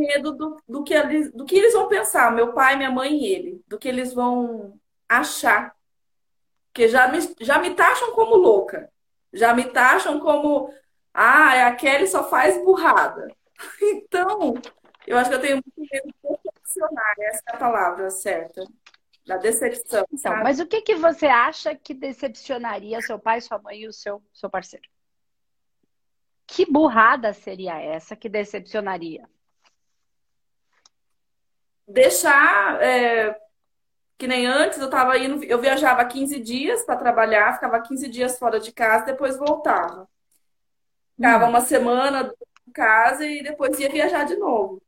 Medo 0.00 0.32
do, 0.32 0.56
do, 0.66 0.82
que 0.82 0.94
eles, 0.94 1.30
do 1.32 1.44
que 1.44 1.56
eles 1.56 1.74
vão 1.74 1.86
pensar, 1.88 2.32
meu 2.32 2.54
pai, 2.54 2.74
minha 2.74 2.90
mãe 2.90 3.14
e 3.18 3.26
ele. 3.26 3.64
Do 3.68 3.78
que 3.78 3.86
eles 3.86 4.14
vão 4.14 4.78
achar. 5.06 5.76
Porque 6.68 6.88
já 6.88 7.08
me, 7.08 7.18
já 7.40 7.58
me 7.58 7.74
taxam 7.74 8.12
como 8.12 8.36
louca. 8.36 8.90
Já 9.30 9.52
me 9.54 9.64
taxam 9.64 10.18
como. 10.18 10.72
Ah, 11.12 11.66
a 11.66 11.74
Kelly 11.74 12.06
só 12.06 12.28
faz 12.28 12.56
burrada. 12.64 13.28
Então, 13.82 14.54
eu 15.06 15.18
acho 15.18 15.28
que 15.28 15.36
eu 15.36 15.40
tenho 15.40 15.56
muito 15.56 15.90
medo 15.92 16.06
de 16.06 16.14
decepcionar. 16.42 17.14
Essa 17.18 17.42
é 17.46 17.54
a 17.54 17.58
palavra 17.58 18.10
certa. 18.10 18.64
Da 19.26 19.36
decepção. 19.36 20.06
Então, 20.10 20.36
mas 20.42 20.60
o 20.60 20.66
que, 20.66 20.80
que 20.80 20.94
você 20.94 21.26
acha 21.26 21.74
que 21.74 21.92
decepcionaria 21.92 23.02
seu 23.02 23.18
pai, 23.18 23.42
sua 23.42 23.58
mãe 23.58 23.80
e 23.80 23.86
o 23.86 23.92
seu, 23.92 24.22
seu 24.32 24.48
parceiro? 24.48 24.88
Que 26.46 26.64
burrada 26.64 27.32
seria 27.34 27.78
essa 27.78 28.16
que 28.16 28.28
decepcionaria? 28.28 29.28
Deixar. 31.92 32.82
É, 32.82 33.36
que 34.18 34.26
nem 34.26 34.46
antes, 34.46 34.78
eu 34.78 34.90
tava 34.90 35.16
indo, 35.16 35.42
eu 35.44 35.58
viajava 35.58 36.04
15 36.04 36.38
dias 36.40 36.84
para 36.84 36.96
trabalhar, 36.96 37.54
ficava 37.54 37.80
15 37.80 38.06
dias 38.08 38.38
fora 38.38 38.60
de 38.60 38.70
casa, 38.70 39.06
depois 39.06 39.36
voltava. 39.38 40.06
Ficava 41.16 41.46
hum. 41.46 41.48
uma 41.48 41.60
semana 41.62 42.32
em 42.68 42.72
casa 42.72 43.24
e 43.24 43.42
depois 43.42 43.78
ia 43.78 43.88
viajar 43.88 44.24
de 44.24 44.36
novo. 44.36 44.82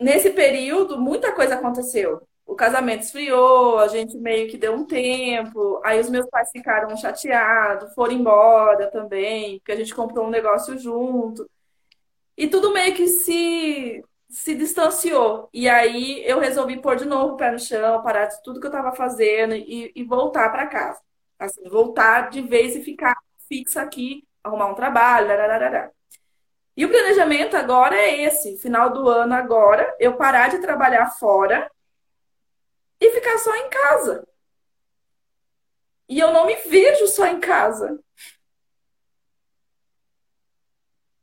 Nesse 0.00 0.30
período, 0.30 0.98
muita 0.98 1.32
coisa 1.32 1.54
aconteceu 1.54 2.26
o 2.46 2.54
casamento 2.54 3.02
esfriou, 3.02 3.78
a 3.78 3.88
gente 3.88 4.16
meio 4.18 4.48
que 4.48 4.58
deu 4.58 4.74
um 4.74 4.84
tempo, 4.84 5.80
aí 5.84 5.98
os 6.00 6.10
meus 6.10 6.26
pais 6.28 6.50
ficaram 6.50 6.94
chateados, 6.96 7.94
foram 7.94 8.12
embora 8.12 8.90
também, 8.90 9.58
porque 9.58 9.72
a 9.72 9.76
gente 9.76 9.94
comprou 9.94 10.26
um 10.26 10.30
negócio 10.30 10.78
junto. 10.78 11.48
E 12.36 12.46
tudo 12.48 12.72
meio 12.72 12.94
que 12.94 13.08
se, 13.08 14.04
se 14.34 14.54
distanciou. 14.54 15.48
E 15.52 15.68
aí 15.68 16.22
eu 16.26 16.40
resolvi 16.40 16.80
pôr 16.80 16.96
de 16.96 17.04
novo 17.04 17.34
o 17.34 17.36
pé 17.36 17.52
no 17.52 17.58
chão, 17.58 18.02
parar 18.02 18.26
de 18.26 18.42
tudo 18.42 18.58
que 18.58 18.66
eu 18.66 18.70
estava 18.70 18.94
fazendo 18.94 19.54
e, 19.54 19.92
e 19.94 20.02
voltar 20.02 20.50
para 20.50 20.66
casa. 20.66 21.00
Assim, 21.38 21.68
voltar 21.68 22.30
de 22.30 22.42
vez 22.42 22.74
e 22.74 22.82
ficar 22.82 23.16
fixa 23.48 23.80
aqui, 23.80 24.26
arrumar 24.42 24.66
um 24.66 24.74
trabalho. 24.74 25.28
E 26.76 26.84
o 26.84 26.90
planejamento 26.90 27.56
agora 27.56 27.94
é 27.94 28.22
esse, 28.22 28.58
final 28.58 28.90
do 28.90 29.08
ano 29.08 29.34
agora, 29.34 29.94
eu 30.00 30.16
parar 30.16 30.50
de 30.50 30.58
trabalhar 30.58 31.10
fora 31.12 31.70
e 33.00 33.12
ficar 33.12 33.38
só 33.38 33.54
em 33.54 33.70
casa. 33.70 34.26
E 36.08 36.18
eu 36.18 36.32
não 36.32 36.44
me 36.44 36.56
vejo 36.56 37.06
só 37.06 37.26
em 37.26 37.38
casa. 37.38 38.00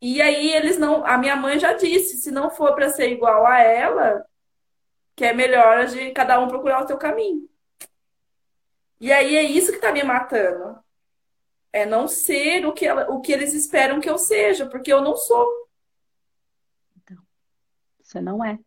E 0.01 0.19
aí 0.19 0.51
eles 0.51 0.79
não. 0.79 1.05
A 1.05 1.17
minha 1.17 1.35
mãe 1.35 1.59
já 1.59 1.73
disse: 1.73 2.17
se 2.17 2.31
não 2.31 2.49
for 2.49 2.73
para 2.73 2.89
ser 2.89 3.11
igual 3.11 3.45
a 3.45 3.59
ela, 3.59 4.25
que 5.15 5.23
é 5.23 5.33
melhor 5.33 5.85
de 5.85 6.11
cada 6.11 6.39
um 6.39 6.47
procurar 6.47 6.83
o 6.83 6.87
seu 6.87 6.97
caminho. 6.97 7.47
E 8.99 9.11
aí 9.11 9.35
é 9.35 9.43
isso 9.43 9.71
que 9.71 9.77
está 9.77 9.91
me 9.91 10.03
matando. 10.03 10.79
É 11.73 11.85
não 11.85 12.07
ser 12.07 12.65
o 12.65 12.73
que, 12.73 12.85
ela, 12.85 13.09
o 13.09 13.21
que 13.21 13.31
eles 13.31 13.53
esperam 13.53 14.01
que 14.01 14.09
eu 14.09 14.17
seja, 14.17 14.67
porque 14.67 14.91
eu 14.91 15.01
não 15.01 15.15
sou. 15.15 15.47
Então, 16.97 17.17
você 18.01 18.19
não 18.19 18.43
é. 18.43 18.59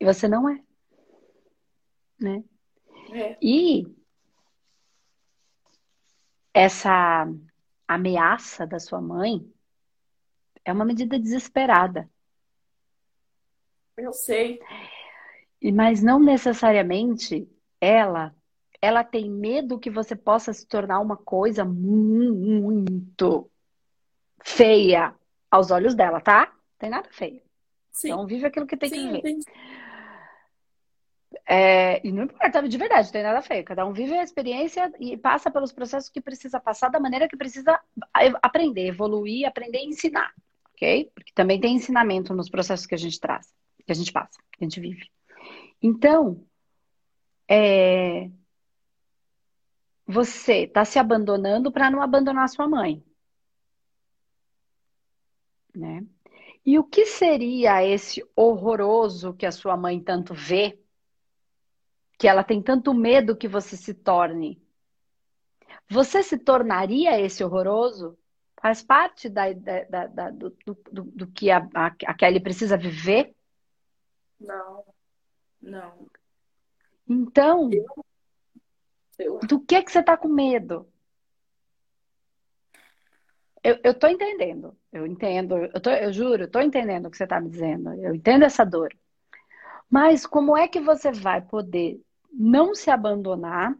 E 0.00 0.04
você 0.04 0.28
não 0.28 0.48
é. 0.48 0.62
Né? 2.20 2.44
É. 3.12 3.38
E 3.40 3.86
essa 6.58 7.28
ameaça 7.86 8.66
da 8.66 8.80
sua 8.80 9.00
mãe 9.00 9.48
é 10.64 10.72
uma 10.72 10.84
medida 10.84 11.16
desesperada. 11.16 12.10
Eu 13.96 14.12
sei. 14.12 14.58
E 15.62 15.70
mas 15.70 16.02
não 16.02 16.18
necessariamente 16.18 17.48
ela 17.80 18.34
ela 18.82 19.04
tem 19.04 19.30
medo 19.30 19.78
que 19.78 19.88
você 19.88 20.16
possa 20.16 20.52
se 20.52 20.66
tornar 20.66 20.98
uma 20.98 21.16
coisa 21.16 21.64
muito 21.64 23.48
feia 24.42 25.14
aos 25.48 25.70
olhos 25.70 25.94
dela, 25.94 26.20
tá? 26.20 26.46
Não 26.46 26.78
tem 26.78 26.90
nada 26.90 27.08
feio. 27.12 27.40
Sim. 27.92 28.08
Então 28.08 28.26
vive 28.26 28.46
aquilo 28.46 28.66
que 28.66 28.76
tem 28.76 28.88
Sim, 28.88 29.20
que 29.20 29.22
viver. 29.22 29.44
É, 31.50 32.06
e 32.06 32.12
não 32.12 32.24
importa 32.24 32.68
de 32.68 32.76
verdade, 32.76 33.06
não 33.06 33.12
tem 33.12 33.22
nada 33.22 33.40
feio. 33.40 33.64
Cada 33.64 33.86
um 33.86 33.92
vive 33.94 34.12
a 34.12 34.22
experiência 34.22 34.92
e 35.00 35.16
passa 35.16 35.50
pelos 35.50 35.72
processos 35.72 36.10
que 36.10 36.20
precisa 36.20 36.60
passar 36.60 36.90
da 36.90 37.00
maneira 37.00 37.26
que 37.26 37.38
precisa 37.38 37.80
aprender, 38.42 38.88
evoluir, 38.88 39.48
aprender 39.48 39.78
e 39.78 39.86
ensinar, 39.86 40.30
ok? 40.74 41.10
Porque 41.14 41.32
também 41.34 41.58
tem 41.58 41.74
ensinamento 41.74 42.34
nos 42.34 42.50
processos 42.50 42.84
que 42.84 42.94
a 42.94 42.98
gente 42.98 43.18
traz, 43.18 43.50
que 43.86 43.90
a 43.90 43.94
gente 43.94 44.12
passa, 44.12 44.38
que 44.52 44.62
a 44.62 44.68
gente 44.68 44.78
vive. 44.78 45.10
Então, 45.82 46.44
é, 47.48 48.30
você 50.06 50.64
está 50.64 50.84
se 50.84 50.98
abandonando 50.98 51.72
para 51.72 51.90
não 51.90 52.02
abandonar 52.02 52.46
sua 52.50 52.68
mãe, 52.68 53.02
né? 55.74 56.04
E 56.66 56.78
o 56.78 56.84
que 56.84 57.06
seria 57.06 57.82
esse 57.82 58.22
horroroso 58.36 59.32
que 59.32 59.46
a 59.46 59.52
sua 59.52 59.74
mãe 59.78 59.98
tanto 59.98 60.34
vê? 60.34 60.78
Que 62.18 62.26
ela 62.26 62.42
tem 62.42 62.60
tanto 62.60 62.92
medo 62.92 63.36
que 63.36 63.46
você 63.46 63.76
se 63.76 63.94
torne. 63.94 64.60
Você 65.88 66.22
se 66.22 66.36
tornaria 66.36 67.18
esse 67.20 67.44
horroroso? 67.44 68.18
Faz 68.60 68.82
parte 68.82 69.28
da, 69.28 69.52
da, 69.52 70.06
da 70.08 70.30
do, 70.30 70.50
do, 70.66 71.02
do, 71.04 71.26
que 71.28 71.48
a, 71.48 71.58
a, 71.74 71.86
a 71.86 72.14
Kelly 72.14 72.40
precisa 72.40 72.76
viver? 72.76 73.34
Não, 74.40 74.84
não. 75.62 76.08
Então, 77.08 77.70
eu, 77.72 78.04
eu... 79.18 79.38
do 79.40 79.60
que 79.60 79.80
que 79.80 79.92
você 79.92 80.00
está 80.00 80.16
com 80.16 80.28
medo? 80.28 80.92
Eu, 83.62 83.78
eu 83.84 83.94
tô 83.94 84.08
entendendo, 84.08 84.76
eu 84.92 85.06
entendo, 85.06 85.56
eu, 85.56 85.80
tô, 85.80 85.90
eu 85.90 86.12
juro, 86.12 86.44
eu 86.44 86.50
tô 86.50 86.60
entendendo 86.60 87.06
o 87.06 87.10
que 87.10 87.16
você 87.16 87.24
está 87.24 87.40
me 87.40 87.50
dizendo, 87.50 87.92
eu 87.94 88.14
entendo 88.14 88.44
essa 88.44 88.64
dor. 88.64 88.96
Mas 89.90 90.26
como 90.26 90.56
é 90.56 90.68
que 90.68 90.80
você 90.80 91.10
vai 91.10 91.40
poder 91.40 92.00
não 92.32 92.74
se 92.74 92.90
abandonar, 92.90 93.76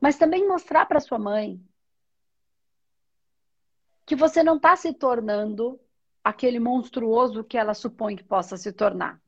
mas 0.00 0.16
também 0.16 0.46
mostrar 0.46 0.86
para 0.86 1.00
sua 1.00 1.18
mãe 1.18 1.62
que 4.06 4.16
você 4.16 4.42
não 4.42 4.56
está 4.56 4.74
se 4.74 4.92
tornando 4.92 5.78
aquele 6.24 6.58
monstruoso 6.58 7.44
que 7.44 7.56
ela 7.56 7.74
supõe 7.74 8.16
que 8.16 8.24
possa 8.24 8.56
se 8.56 8.72
tornar. 8.72 9.20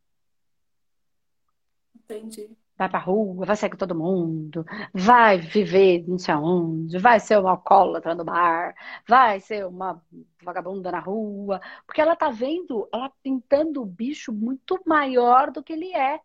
Entendi. 1.94 2.50
Vai 2.76 2.88
pra 2.88 2.98
rua, 2.98 3.46
vai 3.46 3.54
sair 3.54 3.70
com 3.70 3.76
todo 3.76 3.94
mundo, 3.94 4.64
vai 4.92 5.38
viver 5.38 6.04
não 6.08 6.18
sei 6.18 6.34
aonde, 6.34 6.98
vai 6.98 7.20
ser 7.20 7.38
uma 7.38 7.50
alcoólatra 7.50 8.14
no 8.14 8.24
bar, 8.24 8.74
vai 9.06 9.38
ser 9.40 9.66
uma 9.66 10.02
vagabunda 10.42 10.90
na 10.90 10.98
rua, 10.98 11.60
porque 11.86 12.00
ela 12.00 12.16
tá 12.16 12.30
vendo, 12.30 12.88
ela 12.92 13.10
pintando 13.22 13.82
o 13.82 13.86
bicho 13.86 14.32
muito 14.32 14.80
maior 14.84 15.52
do 15.52 15.62
que 15.62 15.72
ele 15.72 15.94
é. 15.94 16.20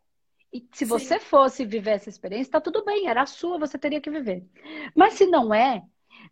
E 0.51 0.65
se 0.71 0.85
Sim. 0.85 0.85
você 0.85 1.19
fosse 1.19 1.65
viver 1.65 1.91
essa 1.91 2.09
experiência, 2.09 2.51
tá 2.51 2.61
tudo 2.61 2.83
bem, 2.83 3.07
era 3.07 3.25
sua, 3.25 3.59
você 3.59 3.77
teria 3.77 4.01
que 4.01 4.09
viver. 4.09 4.45
Mas 4.95 5.15
se 5.15 5.25
não 5.25 5.53
é, 5.53 5.83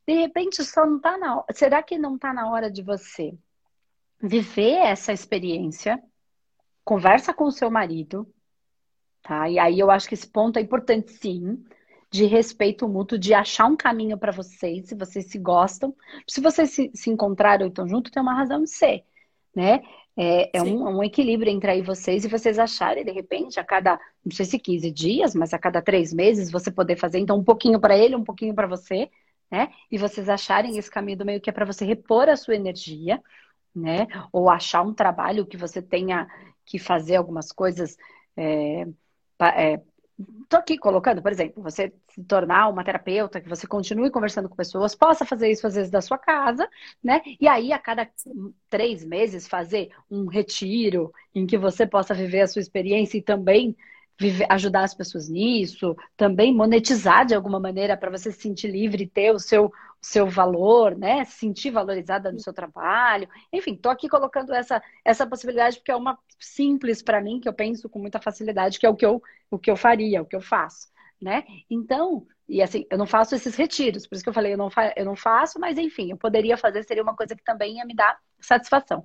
de 0.07 0.13
repente 0.13 0.63
só 0.63 0.85
não 0.85 0.99
tá 0.99 1.17
na 1.17 1.37
hora. 1.37 1.45
Será 1.51 1.83
que 1.83 1.97
não 1.97 2.17
tá 2.17 2.33
na 2.33 2.49
hora 2.49 2.71
de 2.71 2.81
você 2.81 3.37
viver 4.21 4.77
essa 4.77 5.11
experiência? 5.11 6.01
Conversa 6.83 7.33
com 7.33 7.45
o 7.45 7.51
seu 7.51 7.69
marido, 7.69 8.31
tá? 9.21 9.49
E 9.49 9.59
aí 9.59 9.79
eu 9.79 9.91
acho 9.91 10.07
que 10.07 10.13
esse 10.13 10.27
ponto 10.27 10.57
é 10.57 10.61
importante 10.61 11.11
sim, 11.11 11.63
de 12.09 12.25
respeito 12.25 12.87
mútuo, 12.87 13.17
de 13.17 13.33
achar 13.33 13.65
um 13.65 13.75
caminho 13.75 14.17
para 14.17 14.31
vocês, 14.31 14.87
se 14.87 14.95
vocês 14.95 15.25
se 15.25 15.37
gostam. 15.37 15.93
Se 16.29 16.39
vocês 16.39 16.71
se, 16.71 16.91
se 16.93 17.09
encontraram 17.09 17.65
e 17.65 17.69
estão 17.69 17.87
juntos, 17.87 18.11
tem 18.11 18.21
uma 18.21 18.33
razão 18.33 18.63
de 18.63 18.69
ser, 18.69 19.03
né? 19.53 19.81
É, 20.17 20.57
é 20.57 20.63
um, 20.63 20.99
um, 20.99 21.03
equilíbrio 21.03 21.51
entre 21.51 21.69
aí 21.71 21.81
vocês 21.81 22.23
e 22.23 22.29
vocês 22.29 22.57
acharem, 22.57 23.03
de 23.03 23.11
repente, 23.11 23.59
a 23.59 23.63
cada, 23.65 23.99
não 24.23 24.31
sei 24.31 24.45
se 24.45 24.57
15 24.57 24.89
dias, 24.89 25.35
mas 25.35 25.53
a 25.53 25.59
cada 25.59 25.81
três 25.81 26.13
meses 26.13 26.49
você 26.49 26.71
poder 26.71 26.95
fazer, 26.95 27.19
então, 27.19 27.37
um 27.37 27.43
pouquinho 27.43 27.79
para 27.79 27.97
ele, 27.97 28.15
um 28.15 28.23
pouquinho 28.23 28.53
para 28.53 28.65
você, 28.65 29.09
né? 29.51 29.71
E 29.91 29.97
vocês 29.97 30.29
acharem 30.29 30.77
esse 30.77 30.89
caminho 30.89 31.17
do 31.17 31.25
meio 31.25 31.41
que 31.41 31.49
é 31.49 31.53
para 31.53 31.65
você 31.65 31.83
repor 31.83 32.29
a 32.29 32.37
sua 32.37 32.55
energia, 32.55 33.21
né? 33.75 34.07
Ou 34.31 34.49
achar 34.49 34.81
um 34.83 34.93
trabalho 34.93 35.45
que 35.45 35.57
você 35.57 35.81
tenha 35.81 36.27
que 36.65 36.79
fazer 36.79 37.17
algumas 37.17 37.51
coisas. 37.51 37.97
É, 38.37 38.87
é, 39.41 39.81
Estou 40.17 40.59
aqui 40.59 40.77
colocando, 40.77 41.21
por 41.21 41.31
exemplo, 41.31 41.61
você 41.61 41.91
se 42.09 42.23
tornar 42.23 42.69
uma 42.69 42.83
terapeuta, 42.85 43.41
que 43.41 43.49
você 43.49 43.67
continue 43.67 44.09
conversando 44.09 44.47
com 44.47 44.55
pessoas, 44.55 44.95
possa 44.95 45.25
fazer 45.25 45.49
isso 45.51 45.67
às 45.67 45.75
vezes 45.75 45.91
da 45.91 46.01
sua 46.01 46.17
casa, 46.17 46.69
né? 47.03 47.21
E 47.39 47.47
aí, 47.47 47.73
a 47.73 47.79
cada 47.79 48.09
três 48.69 49.03
meses, 49.03 49.45
fazer 49.47 49.89
um 50.09 50.27
retiro 50.27 51.11
em 51.33 51.45
que 51.45 51.57
você 51.57 51.85
possa 51.85 52.13
viver 52.13 52.41
a 52.41 52.47
sua 52.47 52.61
experiência 52.61 53.17
e 53.17 53.21
também 53.21 53.75
viver, 54.19 54.47
ajudar 54.49 54.83
as 54.83 54.93
pessoas 54.93 55.29
nisso, 55.29 55.95
também 56.15 56.53
monetizar 56.53 57.25
de 57.25 57.35
alguma 57.35 57.59
maneira 57.59 57.97
para 57.97 58.11
você 58.11 58.31
se 58.31 58.41
sentir 58.41 58.69
livre 58.69 59.03
e 59.03 59.07
ter 59.07 59.31
o 59.31 59.39
seu, 59.39 59.71
seu 60.01 60.27
valor, 60.27 60.97
né? 60.97 61.23
Se 61.25 61.39
sentir 61.39 61.71
valorizada 61.71 62.31
no 62.31 62.39
seu 62.39 62.53
trabalho. 62.53 63.27
Enfim, 63.51 63.73
estou 63.73 63.91
aqui 63.91 64.07
colocando 64.07 64.53
essa, 64.53 64.81
essa 65.03 65.27
possibilidade 65.27 65.77
porque 65.77 65.91
é 65.91 65.95
uma 65.95 66.17
simples 66.39 67.01
para 67.01 67.21
mim, 67.21 67.39
que 67.39 67.49
eu 67.49 67.53
penso 67.53 67.89
com 67.89 67.99
muita 67.99 68.19
facilidade, 68.19 68.79
que 68.79 68.85
é 68.85 68.89
o 68.89 68.95
que 68.95 69.05
eu, 69.05 69.21
o 69.49 69.59
que 69.59 69.69
eu 69.69 69.75
faria, 69.75 70.21
o 70.21 70.25
que 70.25 70.35
eu 70.35 70.41
faço. 70.41 70.89
Né? 71.21 71.43
Então, 71.69 72.27
e 72.47 72.61
assim, 72.61 72.85
eu 72.91 72.97
não 72.97 73.07
faço 73.07 73.33
esses 73.35 73.55
retiros, 73.55 74.05
por 74.05 74.15
isso 74.15 74.23
que 74.23 74.29
eu 74.29 74.33
falei, 74.33 74.53
eu 74.53 74.57
não, 74.57 74.69
fa 74.69 74.93
eu 74.95 75.03
não 75.05 75.15
faço, 75.15 75.59
mas 75.59 75.77
enfim, 75.77 76.11
eu 76.11 76.17
poderia 76.17 76.55
fazer, 76.57 76.83
seria 76.83 77.01
uma 77.01 77.15
coisa 77.15 77.35
que 77.35 77.43
também 77.43 77.77
ia 77.77 77.85
me 77.85 77.95
dar 77.95 78.17
satisfação. 78.39 79.03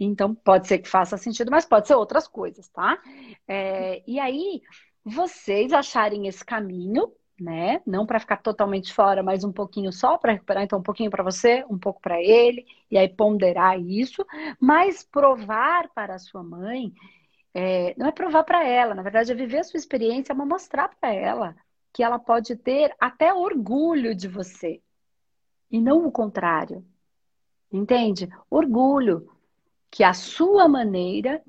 Então, 0.00 0.34
pode 0.34 0.66
ser 0.66 0.78
que 0.78 0.88
faça 0.88 1.16
sentido, 1.18 1.50
mas 1.50 1.66
pode 1.66 1.86
ser 1.86 1.94
outras 1.94 2.26
coisas, 2.26 2.68
tá? 2.70 2.98
É, 3.46 4.02
e 4.06 4.18
aí, 4.18 4.62
vocês 5.04 5.72
acharem 5.72 6.26
esse 6.26 6.44
caminho, 6.44 7.12
né? 7.38 7.80
Não 7.86 8.06
para 8.06 8.18
ficar 8.20 8.38
totalmente 8.38 8.92
fora, 8.92 9.22
mas 9.22 9.44
um 9.44 9.52
pouquinho 9.52 9.92
só 9.92 10.16
para 10.16 10.32
recuperar, 10.32 10.64
então 10.64 10.78
um 10.78 10.82
pouquinho 10.82 11.10
para 11.10 11.22
você, 11.22 11.64
um 11.70 11.78
pouco 11.78 12.00
para 12.00 12.20
ele, 12.20 12.64
e 12.90 12.96
aí 12.98 13.08
ponderar 13.08 13.78
isso, 13.78 14.24
mas 14.58 15.04
provar 15.04 15.88
para 15.94 16.14
a 16.14 16.18
sua 16.18 16.42
mãe 16.42 16.92
é, 17.54 17.94
não 17.98 18.06
é 18.06 18.12
provar 18.12 18.44
para 18.44 18.66
ela, 18.66 18.94
na 18.94 19.02
verdade 19.02 19.32
é 19.32 19.34
viver 19.34 19.58
a 19.58 19.64
sua 19.64 19.78
experiência, 19.78 20.32
é 20.32 20.36
mostrar 20.36 20.88
para 21.00 21.12
ela 21.12 21.56
que 21.92 22.02
ela 22.02 22.18
pode 22.18 22.56
ter 22.56 22.94
até 23.00 23.32
orgulho 23.32 24.14
de 24.14 24.28
você. 24.28 24.80
E 25.70 25.80
não 25.80 26.06
o 26.06 26.12
contrário. 26.12 26.84
Entende? 27.72 28.28
Orgulho. 28.50 29.28
Que 29.90 30.04
a 30.04 30.12
sua 30.12 30.68
maneira, 30.68 31.42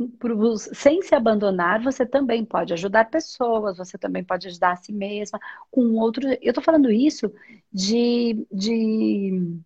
sem 0.73 1.02
se 1.02 1.13
abandonar, 1.13 1.84
você 1.84 2.06
também 2.06 2.45
pode 2.45 2.71
ajudar 2.71 3.10
pessoas, 3.10 3.78
você 3.78 3.97
também 3.97 4.23
pode 4.23 4.47
ajudar 4.47 4.71
a 4.71 4.75
si 4.78 4.93
mesma, 4.93 5.38
com 5.69 5.82
outro. 5.97 6.25
Eu 6.41 6.52
estou 6.52 6.63
falando 6.63 6.89
isso 6.89 7.30
de, 7.71 8.47
de, 8.49 9.60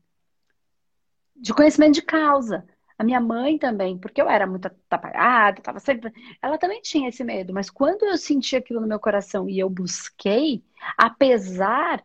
de 1.35 1.53
conhecimento 1.53 1.93
de 1.93 2.01
causa. 2.01 2.65
A 3.03 3.05
minha 3.05 3.19
mãe 3.19 3.57
também, 3.57 3.97
porque 3.97 4.21
eu 4.21 4.29
era 4.29 4.47
muito 4.47 4.67
atrapalhada, 4.67 5.59
estava 5.59 5.77
sempre. 5.79 6.09
Ela 6.41 6.57
também 6.57 6.81
tinha 6.81 7.09
esse 7.09 7.21
medo, 7.21 7.53
mas 7.53 7.69
quando 7.69 8.05
eu 8.05 8.17
senti 8.17 8.55
aquilo 8.55 8.79
no 8.79 8.87
meu 8.87 8.97
coração 8.97 9.49
e 9.49 9.59
eu 9.59 9.69
busquei, 9.69 10.63
apesar 10.97 12.01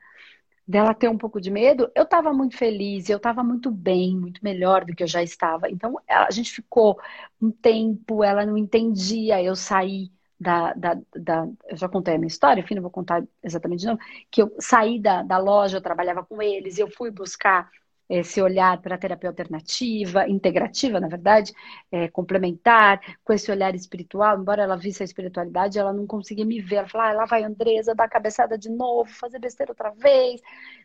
dela 0.67 0.93
ter 0.95 1.09
um 1.09 1.17
pouco 1.17 1.41
de 1.41 1.53
medo, 1.53 1.89
eu 1.95 2.03
estava 2.03 2.33
muito 2.33 2.57
feliz, 2.57 3.09
eu 3.09 3.19
estava 3.19 3.45
muito 3.45 3.71
bem, 3.71 4.17
muito 4.17 4.43
melhor 4.43 4.85
do 4.85 4.93
que 4.95 5.05
eu 5.05 5.07
já 5.07 5.23
estava. 5.23 5.71
Então 5.71 5.97
a 6.09 6.31
gente 6.33 6.51
ficou 6.51 7.01
um 7.41 7.51
tempo, 7.53 8.25
ela 8.25 8.45
não 8.45 8.57
entendia, 8.59 9.41
eu 9.43 9.55
saí. 9.57 10.11
Da, 10.41 10.73
da, 10.75 10.95
da, 11.17 11.49
eu 11.69 11.77
já 11.77 11.89
contei 11.89 12.15
a 12.15 12.19
minha 12.19 12.29
história, 12.29 12.61
enfim, 12.61 12.77
não 12.77 12.83
vou 12.83 12.93
contar 12.93 13.25
exatamente 13.43 13.81
de 13.81 13.87
novo, 13.89 14.01
que 14.31 14.41
eu 14.41 14.55
saí 14.61 15.01
da, 15.01 15.23
da 15.23 15.37
loja, 15.37 15.79
eu 15.79 15.83
trabalhava 15.83 16.25
com 16.25 16.41
eles, 16.41 16.79
eu 16.79 16.89
fui 16.89 17.11
buscar 17.11 17.69
esse 18.09 18.41
olhar 18.41 18.81
para 18.81 18.95
a 18.95 18.99
terapia 18.99 19.29
alternativa, 19.29 20.29
integrativa, 20.29 20.99
na 20.99 21.09
verdade, 21.09 21.53
é, 21.93 22.09
complementar, 22.09 23.01
com 23.23 23.33
esse 23.33 23.51
olhar 23.51 23.75
espiritual, 23.75 24.41
embora 24.41 24.63
ela 24.63 24.77
visse 24.77 25.03
a 25.03 25.05
espiritualidade, 25.05 25.79
ela 25.79 25.93
não 25.93 26.07
conseguia 26.07 26.45
me 26.45 26.61
ver. 26.61 26.77
Ela 26.77 26.89
falava, 26.89 27.11
ah, 27.11 27.17
lá 27.19 27.25
vai 27.27 27.45
Andresa, 27.45 27.95
dar 27.95 28.09
cabeçada 28.09 28.57
de 28.57 28.71
novo, 28.71 29.11
fazer 29.11 29.39
besteira 29.39 29.73
outra 29.73 29.91
vez. 29.91 30.41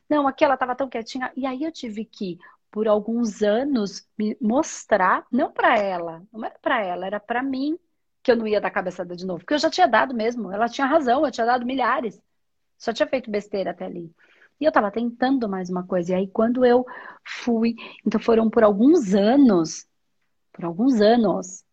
Não, 0.10 0.28
aqui 0.28 0.44
ela 0.44 0.56
estava 0.56 0.76
tão 0.76 0.90
quietinha. 0.90 1.32
E 1.36 1.46
aí 1.46 1.64
eu 1.64 1.72
tive 1.72 2.06
que, 2.06 2.38
por 2.70 2.88
alguns 2.88 3.42
anos, 3.42 4.08
me 4.18 4.38
mostrar, 4.42 5.26
não 5.32 5.52
para 5.52 5.78
ela, 5.78 6.24
não 6.32 6.44
era 6.46 6.60
para 6.62 6.84
ela, 6.84 7.06
era 7.06 7.20
para 7.20 7.42
mim 7.44 7.78
que 8.22 8.32
eu 8.32 8.36
não 8.38 8.48
ia 8.48 8.62
dar 8.62 8.72
cabeçada 8.72 9.16
de 9.16 9.26
novo, 9.26 9.40
porque 9.40 9.54
eu 9.54 9.60
já 9.60 9.70
tinha 9.70 9.88
dado 9.88 10.14
mesmo, 10.16 10.52
ela 10.52 10.70
tinha 10.70 10.88
razão, 10.88 11.26
eu 11.26 11.32
tinha 11.32 11.46
dado 11.46 11.66
milhares. 11.66 12.22
Só 12.78 12.94
tinha 12.94 13.08
feito 13.08 13.30
besteira 13.32 13.72
até 13.72 13.86
ali. 13.86 14.14
E 14.60 14.66
eu 14.66 14.70
estava 14.70 14.92
tentando 14.92 15.50
mais 15.50 15.70
uma 15.70 15.86
coisa. 15.86 16.12
E 16.12 16.16
aí, 16.16 16.28
quando 16.28 16.66
eu 16.66 16.86
fui. 17.26 17.76
Então, 18.06 18.20
foram 18.20 18.50
por 18.50 18.64
alguns 18.64 19.14
anos 19.14 19.88
por 20.54 20.66
alguns 20.66 21.02
anos 21.02 21.66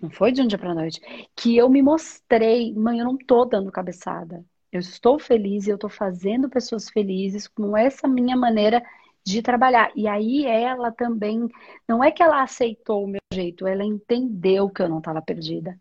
não 0.00 0.08
foi 0.10 0.32
de 0.32 0.40
um 0.40 0.46
dia 0.46 0.58
para 0.58 0.74
noite 0.74 1.00
que 1.36 1.56
eu 1.56 1.68
me 1.68 1.82
mostrei, 1.82 2.72
mãe, 2.74 2.98
eu 2.98 3.04
não 3.04 3.16
tô 3.16 3.44
dando 3.44 3.72
cabeçada. 3.72 4.44
Eu 4.70 4.80
estou 4.80 5.18
feliz 5.18 5.66
e 5.66 5.70
eu 5.70 5.76
estou 5.76 5.90
fazendo 5.90 6.48
pessoas 6.48 6.88
felizes 6.90 7.46
com 7.48 7.76
essa 7.76 8.08
minha 8.08 8.36
maneira 8.36 8.82
de 9.24 9.40
trabalhar. 9.40 9.90
E 9.96 10.06
aí 10.06 10.46
ela 10.46 10.92
também, 10.92 11.48
não 11.88 12.02
é 12.02 12.10
que 12.10 12.22
ela 12.22 12.42
aceitou 12.42 13.04
o 13.04 13.08
meu 13.08 13.20
jeito, 13.32 13.66
ela 13.66 13.84
entendeu 13.84 14.68
que 14.68 14.82
eu 14.82 14.88
não 14.88 14.98
estava 14.98 15.22
perdida 15.22 15.78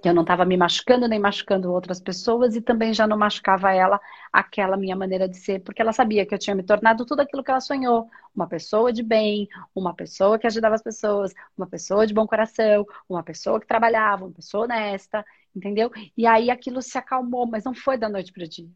que 0.00 0.08
eu 0.08 0.14
não 0.14 0.22
estava 0.22 0.44
me 0.44 0.56
machucando 0.56 1.06
nem 1.06 1.18
machucando 1.18 1.72
outras 1.72 2.00
pessoas 2.00 2.56
e 2.56 2.60
também 2.60 2.92
já 2.94 3.06
não 3.06 3.16
machucava 3.16 3.72
ela 3.72 4.00
aquela 4.32 4.76
minha 4.76 4.96
maneira 4.96 5.28
de 5.28 5.36
ser, 5.36 5.60
porque 5.60 5.82
ela 5.82 5.92
sabia 5.92 6.24
que 6.26 6.34
eu 6.34 6.38
tinha 6.38 6.56
me 6.56 6.62
tornado 6.62 7.04
tudo 7.04 7.20
aquilo 7.20 7.44
que 7.44 7.50
ela 7.50 7.60
sonhou, 7.60 8.08
uma 8.34 8.48
pessoa 8.48 8.92
de 8.92 9.02
bem, 9.02 9.48
uma 9.74 9.94
pessoa 9.94 10.38
que 10.38 10.46
ajudava 10.46 10.74
as 10.74 10.82
pessoas, 10.82 11.34
uma 11.56 11.66
pessoa 11.66 12.06
de 12.06 12.14
bom 12.14 12.26
coração, 12.26 12.86
uma 13.08 13.22
pessoa 13.22 13.60
que 13.60 13.66
trabalhava, 13.66 14.24
uma 14.24 14.32
pessoa 14.34 14.64
honesta, 14.64 15.24
entendeu? 15.54 15.90
E 16.16 16.26
aí 16.26 16.50
aquilo 16.50 16.80
se 16.82 16.96
acalmou, 16.96 17.46
mas 17.46 17.64
não 17.64 17.74
foi 17.74 17.98
da 17.98 18.08
noite 18.08 18.32
para 18.32 18.44
o 18.44 18.48
dia. 18.48 18.68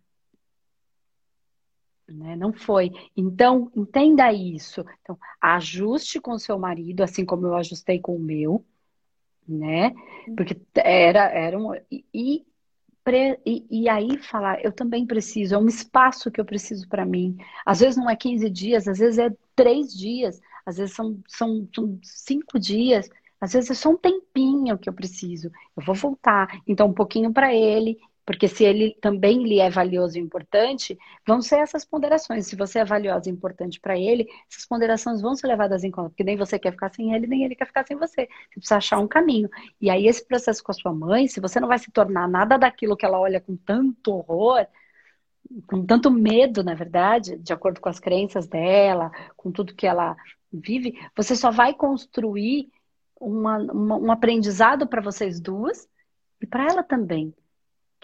Né? 2.07 2.37
Não 2.37 2.53
foi. 2.53 2.91
Então, 3.17 3.73
entenda 3.75 4.31
isso. 4.31 4.85
Então, 5.01 5.19
ajuste 5.41 6.21
com 6.21 6.33
o 6.33 6.39
seu 6.39 6.59
marido, 6.59 7.03
assim 7.03 7.25
como 7.25 7.47
eu 7.47 7.55
ajustei 7.57 7.99
com 7.99 8.15
o 8.17 8.19
meu 8.19 8.65
né? 9.47 9.93
Porque 10.37 10.57
era, 10.75 11.29
era 11.31 11.59
um. 11.59 11.75
E, 11.93 12.05
e, 12.13 13.67
e, 13.71 13.89
aí 13.89 14.19
falar, 14.23 14.65
eu 14.65 14.73
também 14.73 15.07
preciso, 15.07 15.55
é 15.55 15.59
um 15.59 15.69
espaço 15.69 16.31
que 16.31 16.41
eu 16.41 16.45
preciso 16.45 16.89
para 16.89 17.05
mim. 17.05 17.37
Às 17.65 17.81
vezes 17.81 17.97
não 17.97 18.09
é 18.09 18.17
15 18.17 18.49
dias, 18.49 18.89
às 18.89 18.99
vezes 18.99 19.19
é 19.19 19.31
três 19.55 19.93
dias, 19.95 20.41
às 20.65 20.79
vezes 20.79 20.95
são, 20.95 21.21
são, 21.29 21.69
são 21.75 21.99
cinco 22.03 22.59
dias, 22.59 23.11
às 23.41 23.53
vezes 23.53 23.71
é 23.71 23.75
só 23.75 23.91
um 23.91 23.97
tempinho 23.99 24.79
que 24.79 24.89
eu 24.89 24.93
preciso. 24.93 25.51
Eu 25.77 25.85
vou 25.85 25.95
voltar. 25.95 26.63
Então, 26.67 26.89
um 26.89 26.95
pouquinho 26.95 27.33
para 27.33 27.55
ele 27.55 27.99
porque 28.27 28.49
se 28.49 28.65
ele 28.65 28.97
também 29.01 29.43
lhe 29.43 29.61
é 29.61 29.69
valioso 29.69 30.17
e 30.17 30.21
importante, 30.21 30.99
vão 31.27 31.43
ser 31.43 31.57
essas 31.57 31.85
ponderações. 31.85 32.47
Se 32.47 32.57
você 32.57 32.79
é 32.79 32.85
valiosa 32.85 33.29
e 33.29 33.33
importante 33.33 33.79
para 33.79 33.99
ele, 33.99 34.27
essas 34.51 34.67
ponderações 34.67 35.21
vão 35.21 35.35
ser 35.35 35.47
levadas 35.47 35.85
em 35.85 35.91
conta, 35.91 36.09
porque 36.11 36.25
nem 36.25 36.37
você 36.37 36.59
quer 36.59 36.73
ficar 36.73 36.91
sem 36.91 37.15
ele, 37.15 37.27
nem 37.27 37.45
ele 37.45 37.55
quer 37.55 37.67
ficar 37.67 37.87
sem 37.87 37.97
você. 37.97 38.27
Você 38.51 38.61
precisa 38.61 38.77
achar 38.77 38.99
um 38.99 39.07
caminho. 39.07 39.49
E 39.81 39.91
aí, 39.91 40.07
esse 40.07 40.27
processo 40.27 40.65
com 40.65 40.73
a 40.73 40.75
sua 40.75 40.95
mãe, 40.95 41.29
se 41.29 41.41
você 41.41 41.61
não 41.61 41.69
vai 41.69 41.79
se 41.79 41.91
tornar 41.91 42.27
nada 42.27 42.57
daquilo 42.57 42.97
que 42.97 43.05
ela 43.05 43.21
olha 43.21 43.41
com 43.41 43.57
tanto 43.57 44.13
horror, 44.13 44.67
com 45.67 45.85
tanto 45.85 46.11
medo, 46.11 46.65
na 46.65 46.75
verdade, 46.75 47.37
de 47.37 47.53
acordo 47.53 47.81
com 47.81 47.91
as 47.91 48.01
crenças 48.01 48.47
dela, 48.47 49.13
com 49.37 49.53
tudo 49.53 49.75
que 49.75 49.87
ela 49.87 50.17
vive, 50.51 50.99
você 51.15 51.37
só 51.37 51.51
vai 51.51 51.75
construir 51.75 52.71
uma, 53.21 53.59
uma, 53.59 53.97
um 53.97 54.11
aprendizado 54.11 54.87
para 54.87 55.03
vocês 55.03 55.41
duas 55.41 55.87
e 56.41 56.47
para 56.47 56.65
ela 56.65 56.83
também 56.83 57.35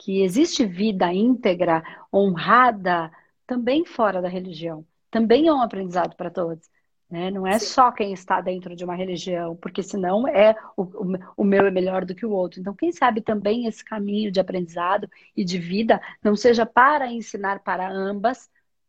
que 0.00 0.22
existe 0.22 0.64
vida 0.64 1.12
íntegra, 1.12 1.82
honrada, 2.12 3.10
também 3.46 3.84
fora 3.84 4.22
da 4.22 4.28
religião. 4.28 4.84
Também 5.10 5.46
é 5.46 5.52
um 5.52 5.60
aprendizado 5.60 6.16
para 6.16 6.30
todos. 6.30 6.70
Né? 7.10 7.30
Não 7.30 7.46
é 7.46 7.58
Sim. 7.58 7.66
só 7.66 7.92
quem 7.92 8.12
está 8.12 8.40
dentro 8.40 8.74
de 8.74 8.82
uma 8.82 8.94
religião, 8.94 9.56
porque 9.56 9.82
senão 9.82 10.26
é 10.26 10.56
o, 10.76 10.82
o, 10.82 11.18
o, 11.38 11.44
meu 11.44 11.66
é 11.66 11.70
melhor 11.70 12.04
do 12.04 12.14
que 12.14 12.24
o 12.24 12.30
outro. 12.30 12.60
Então, 12.60 12.74
quem 12.74 12.92
sabe 12.92 13.20
também 13.20 13.66
esse 13.66 13.84
caminho 13.84 14.32
de 14.32 14.40
aprendizado 14.40 15.08
e 15.36 15.44
de 15.44 15.58
vida 15.58 16.00
não 16.22 16.34
seja 16.34 16.64
para 16.64 17.12
ensinar 17.12 17.60
para 17.60 17.90
ambas 17.90 18.48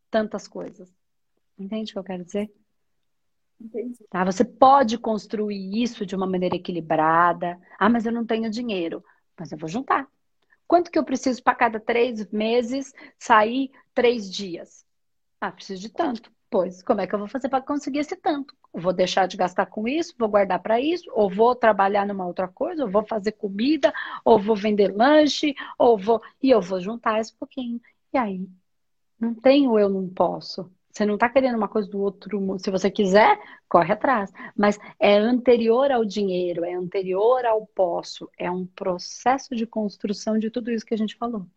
tantas 0.10 0.48
coisas. 0.48 0.94
Entende 1.58 1.92
o 1.92 1.94
que 1.94 2.00
eu 2.00 2.04
quero 2.04 2.24
dizer? 2.24 2.50
Entendi. 3.60 4.06
Tá? 4.10 4.24
Você 4.24 4.46
pode 4.46 4.98
construir 4.98 5.84
isso 5.84 6.06
de 6.06 6.16
uma 6.16 6.28
maneira 6.28 6.56
equilibrada. 6.56 7.60
Ah, 7.78 7.90
mas 7.90 8.06
eu 8.06 8.12
não 8.12 8.26
tenho 8.26 8.50
dinheiro. 8.50 9.04
Mas 9.38 9.52
eu 9.52 9.58
vou 9.58 9.68
juntar. 9.68 10.08
Quanto 10.72 10.90
que 10.90 10.98
eu 10.98 11.04
preciso 11.04 11.44
para 11.44 11.54
cada 11.54 11.82
três 11.82 12.32
meses 12.32 12.94
sair 13.20 13.70
três 13.94 14.32
dias? 14.32 14.86
Ah, 15.42 15.52
preciso 15.52 15.82
de 15.82 15.90
tanto. 15.90 16.32
Pois, 16.50 16.82
como 16.82 17.02
é 17.02 17.08
que 17.08 17.14
eu 17.14 17.20
vou 17.20 17.28
fazer 17.28 17.50
para 17.50 17.62
conseguir 17.62 18.00
esse 18.00 18.16
tanto? 18.16 18.56
Vou 18.74 18.94
deixar 18.94 19.28
de 19.28 19.36
gastar 19.36 19.66
com 19.66 19.86
isso, 19.86 20.16
vou 20.18 20.30
guardar 20.30 20.62
para 20.62 20.80
isso, 20.80 21.12
ou 21.14 21.30
vou 21.30 21.54
trabalhar 21.54 22.08
numa 22.08 22.26
outra 22.26 22.48
coisa, 22.48 22.86
ou 22.86 22.90
vou 22.90 23.06
fazer 23.06 23.34
comida, 23.34 23.94
ou 24.24 24.40
vou 24.40 24.56
vender 24.56 24.96
lanche, 24.96 25.54
ou 25.78 25.98
vou. 25.98 26.22
E 26.42 26.50
eu 26.50 26.62
vou 26.62 26.80
juntar 26.80 27.20
esse 27.20 27.36
pouquinho. 27.36 27.82
E 28.14 28.18
aí? 28.18 28.48
Não 29.20 29.36
tenho, 29.36 29.78
eu 29.78 29.90
não 29.90 30.08
posso. 30.08 30.72
Você 30.92 31.06
não 31.06 31.16
está 31.16 31.30
querendo 31.30 31.58
uma 31.58 31.70
coisa 31.70 31.90
do 31.90 32.00
outro. 32.00 32.60
Se 32.60 32.70
você 32.70 32.92
quiser, 32.92 33.40
corre 33.68 33.94
atrás. 33.94 34.32
Mas 34.56 34.78
é 35.00 35.18
anterior 35.18 35.92
ao 35.92 36.04
dinheiro, 36.04 36.66
é 36.66 36.74
anterior 36.74 37.46
ao 37.46 37.66
posso. 37.68 38.30
É 38.38 38.52
um 38.52 38.66
processo 38.66 39.56
de 39.56 39.66
construção 39.66 40.38
de 40.38 40.50
tudo 40.50 40.70
isso 40.70 40.86
que 40.86 40.94
a 40.94 40.98
gente 40.98 41.16
falou. 41.16 41.48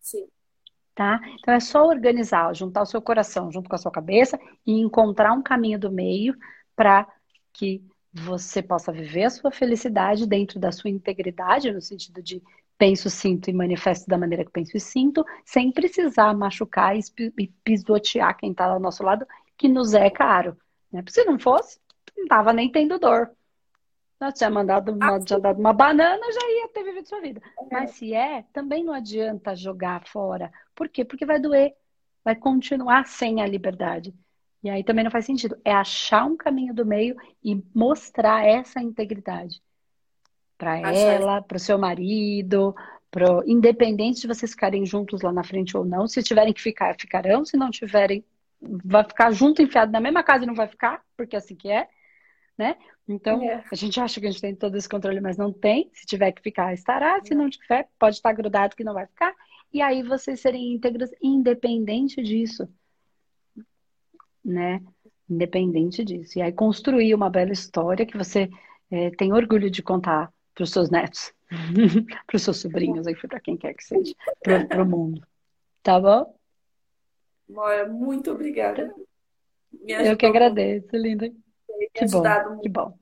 Sim. 0.00 0.26
Tá? 0.94 1.20
Então 1.38 1.54
é 1.54 1.60
só 1.60 1.86
organizar, 1.86 2.54
juntar 2.54 2.82
o 2.82 2.86
seu 2.86 3.00
coração 3.00 3.52
junto 3.52 3.68
com 3.68 3.76
a 3.76 3.78
sua 3.78 3.92
cabeça 3.92 4.38
e 4.66 4.72
encontrar 4.72 5.32
um 5.32 5.42
caminho 5.42 5.78
do 5.78 5.92
meio 5.92 6.34
para 6.74 7.06
que 7.52 7.84
você 8.12 8.62
possa 8.62 8.90
viver 8.90 9.24
a 9.24 9.30
sua 9.30 9.50
felicidade 9.50 10.26
dentro 10.26 10.58
da 10.58 10.72
sua 10.72 10.90
integridade, 10.90 11.70
no 11.70 11.80
sentido 11.80 12.22
de 12.22 12.42
penso, 12.78 13.10
sinto 13.10 13.50
e 13.50 13.52
manifesto 13.52 14.08
da 14.08 14.16
maneira 14.16 14.44
que 14.44 14.52
penso 14.52 14.76
e 14.76 14.80
sinto, 14.80 15.26
sem 15.44 15.72
precisar 15.72 16.32
machucar 16.32 16.96
e 16.96 17.48
pisotear 17.64 18.36
quem 18.36 18.52
está 18.52 18.66
ao 18.66 18.78
nosso 18.78 19.02
lado, 19.02 19.26
que 19.56 19.68
nos 19.68 19.92
é 19.92 20.08
caro. 20.08 20.56
Né? 20.90 21.02
Se 21.08 21.24
não 21.24 21.38
fosse, 21.38 21.80
não 22.16 22.22
estava 22.22 22.52
nem 22.52 22.70
tendo 22.70 22.98
dor. 22.98 23.30
Nós 24.20 24.34
tinha 24.34 24.50
mandado 24.50 24.92
uma, 24.92 25.18
tinha 25.20 25.38
dado 25.38 25.58
uma 25.58 25.72
banana, 25.72 26.20
já 26.32 26.50
ia 26.50 26.68
ter 26.68 26.84
vivido 26.84 27.08
sua 27.08 27.20
vida. 27.20 27.40
É. 27.58 27.66
Mas 27.70 27.90
se 27.90 28.14
é, 28.14 28.44
também 28.52 28.84
não 28.84 28.94
adianta 28.94 29.54
jogar 29.54 30.06
fora. 30.06 30.52
Por 30.74 30.88
quê? 30.88 31.04
Porque 31.04 31.26
vai 31.26 31.40
doer. 31.40 31.74
Vai 32.24 32.34
continuar 32.34 33.06
sem 33.06 33.40
a 33.40 33.46
liberdade. 33.46 34.12
E 34.62 34.68
aí 34.68 34.82
também 34.82 35.04
não 35.04 35.10
faz 35.10 35.24
sentido. 35.24 35.56
É 35.64 35.72
achar 35.72 36.24
um 36.24 36.36
caminho 36.36 36.74
do 36.74 36.84
meio 36.84 37.16
e 37.44 37.62
mostrar 37.72 38.44
essa 38.44 38.80
integridade 38.80 39.62
para 40.58 40.76
ela, 40.78 41.40
para 41.40 41.56
o 41.56 41.60
seu 41.60 41.78
marido, 41.78 42.74
pro... 43.10 43.42
independente 43.46 44.20
de 44.20 44.26
vocês 44.26 44.50
ficarem 44.50 44.84
juntos 44.84 45.22
lá 45.22 45.32
na 45.32 45.44
frente 45.44 45.76
ou 45.76 45.84
não. 45.84 46.08
Se 46.08 46.22
tiverem 46.22 46.52
que 46.52 46.60
ficar, 46.60 46.96
ficarão. 47.00 47.44
Se 47.44 47.56
não 47.56 47.70
tiverem, 47.70 48.24
vai 48.60 49.04
ficar 49.04 49.30
junto, 49.30 49.62
enfiado 49.62 49.92
na 49.92 50.00
mesma 50.00 50.22
casa 50.22 50.42
e 50.44 50.46
não 50.46 50.54
vai 50.54 50.66
ficar, 50.66 51.00
porque 51.16 51.36
é 51.36 51.38
assim 51.38 51.54
que 51.54 51.70
é, 51.70 51.88
né? 52.58 52.76
Então, 53.08 53.40
é. 53.42 53.64
a 53.70 53.74
gente 53.74 53.98
acha 54.00 54.20
que 54.20 54.26
a 54.26 54.30
gente 54.30 54.40
tem 54.40 54.54
todo 54.54 54.76
esse 54.76 54.88
controle, 54.88 55.20
mas 55.20 55.38
não 55.38 55.52
tem. 55.52 55.88
Se 55.94 56.04
tiver 56.04 56.32
que 56.32 56.42
ficar, 56.42 56.74
estará. 56.74 57.20
Se 57.24 57.34
não 57.34 57.48
tiver, 57.48 57.88
pode 57.98 58.16
estar 58.16 58.32
grudado 58.32 58.76
que 58.76 58.84
não 58.84 58.92
vai 58.92 59.06
ficar. 59.06 59.32
E 59.72 59.80
aí 59.80 60.02
vocês 60.02 60.40
serem 60.40 60.74
íntegros, 60.74 61.10
independente 61.22 62.22
disso, 62.22 62.68
né? 64.44 64.82
Independente 65.28 66.04
disso. 66.04 66.38
E 66.38 66.42
aí 66.42 66.52
construir 66.52 67.14
uma 67.14 67.30
bela 67.30 67.52
história 67.52 68.04
que 68.04 68.16
você 68.16 68.50
é, 68.90 69.10
tem 69.10 69.32
orgulho 69.32 69.70
de 69.70 69.82
contar 69.82 70.32
para 70.58 70.64
os 70.64 70.72
seus 70.72 70.90
netos, 70.90 71.32
para 72.26 72.36
os 72.36 72.42
seus 72.42 72.56
sobrinhos, 72.56 73.06
para 73.28 73.38
quem 73.38 73.56
quer 73.56 73.74
que 73.74 73.84
seja, 73.84 74.12
para 74.42 74.82
o 74.82 74.86
mundo. 74.86 75.24
Tá 75.84 76.00
bom? 76.00 76.34
Mora, 77.48 77.88
muito 77.88 78.32
obrigada. 78.32 78.92
Eu 79.86 80.16
que 80.16 80.26
agradeço, 80.26 80.88
linda. 80.96 81.30
Que 81.94 82.06
bom, 82.06 82.22
muito. 82.22 82.62
que 82.62 82.68
bom. 82.68 82.98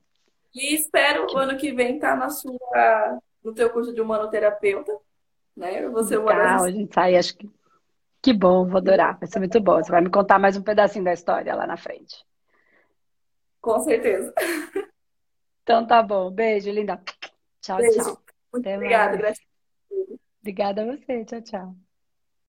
E 0.55 0.75
espero 0.75 1.27
que... 1.27 1.37
ano 1.37 1.57
que 1.57 1.73
vem 1.73 1.95
estar 1.95 2.13
tá 2.13 2.17
na 2.17 2.29
sua, 2.29 3.19
no 3.43 3.55
teu 3.55 3.71
curso 3.71 3.95
de 3.95 4.03
humanoterapeuta, 4.03 4.95
né? 5.57 5.89
Você 5.89 6.19
Legal, 6.19 6.65
a 6.65 6.71
gente 6.71 6.93
sai, 6.93 7.17
acho 7.17 7.39
que 7.39 7.51
que 8.23 8.33
bom, 8.33 8.67
vou 8.67 8.79
adorar. 8.79 9.17
Vai 9.19 9.29
ser 9.29 9.39
muito 9.39 9.61
bom. 9.61 9.77
Você 9.77 9.91
vai 9.91 10.01
me 10.01 10.11
contar 10.11 10.39
mais 10.39 10.57
um 10.57 10.63
pedacinho 10.63 11.05
da 11.05 11.13
história 11.13 11.55
lá 11.55 11.67
na 11.67 11.77
frente. 11.77 12.27
Com 13.61 13.79
certeza. 13.81 14.35
Então 15.63 15.87
tá 15.87 16.03
bom. 16.03 16.31
Beijo, 16.31 16.71
linda. 16.71 17.01
Tchau, 17.67 17.79
Beijo. 17.79 17.99
tchau. 17.99 18.23
Muito 18.53 18.67
Até 18.69 18.77
obrigada, 18.77 19.17
gratidão. 19.17 19.47
Obrigada 20.41 20.83
a 20.83 20.97
você. 20.97 21.25
Tchau, 21.25 21.43
tchau. 21.43 21.86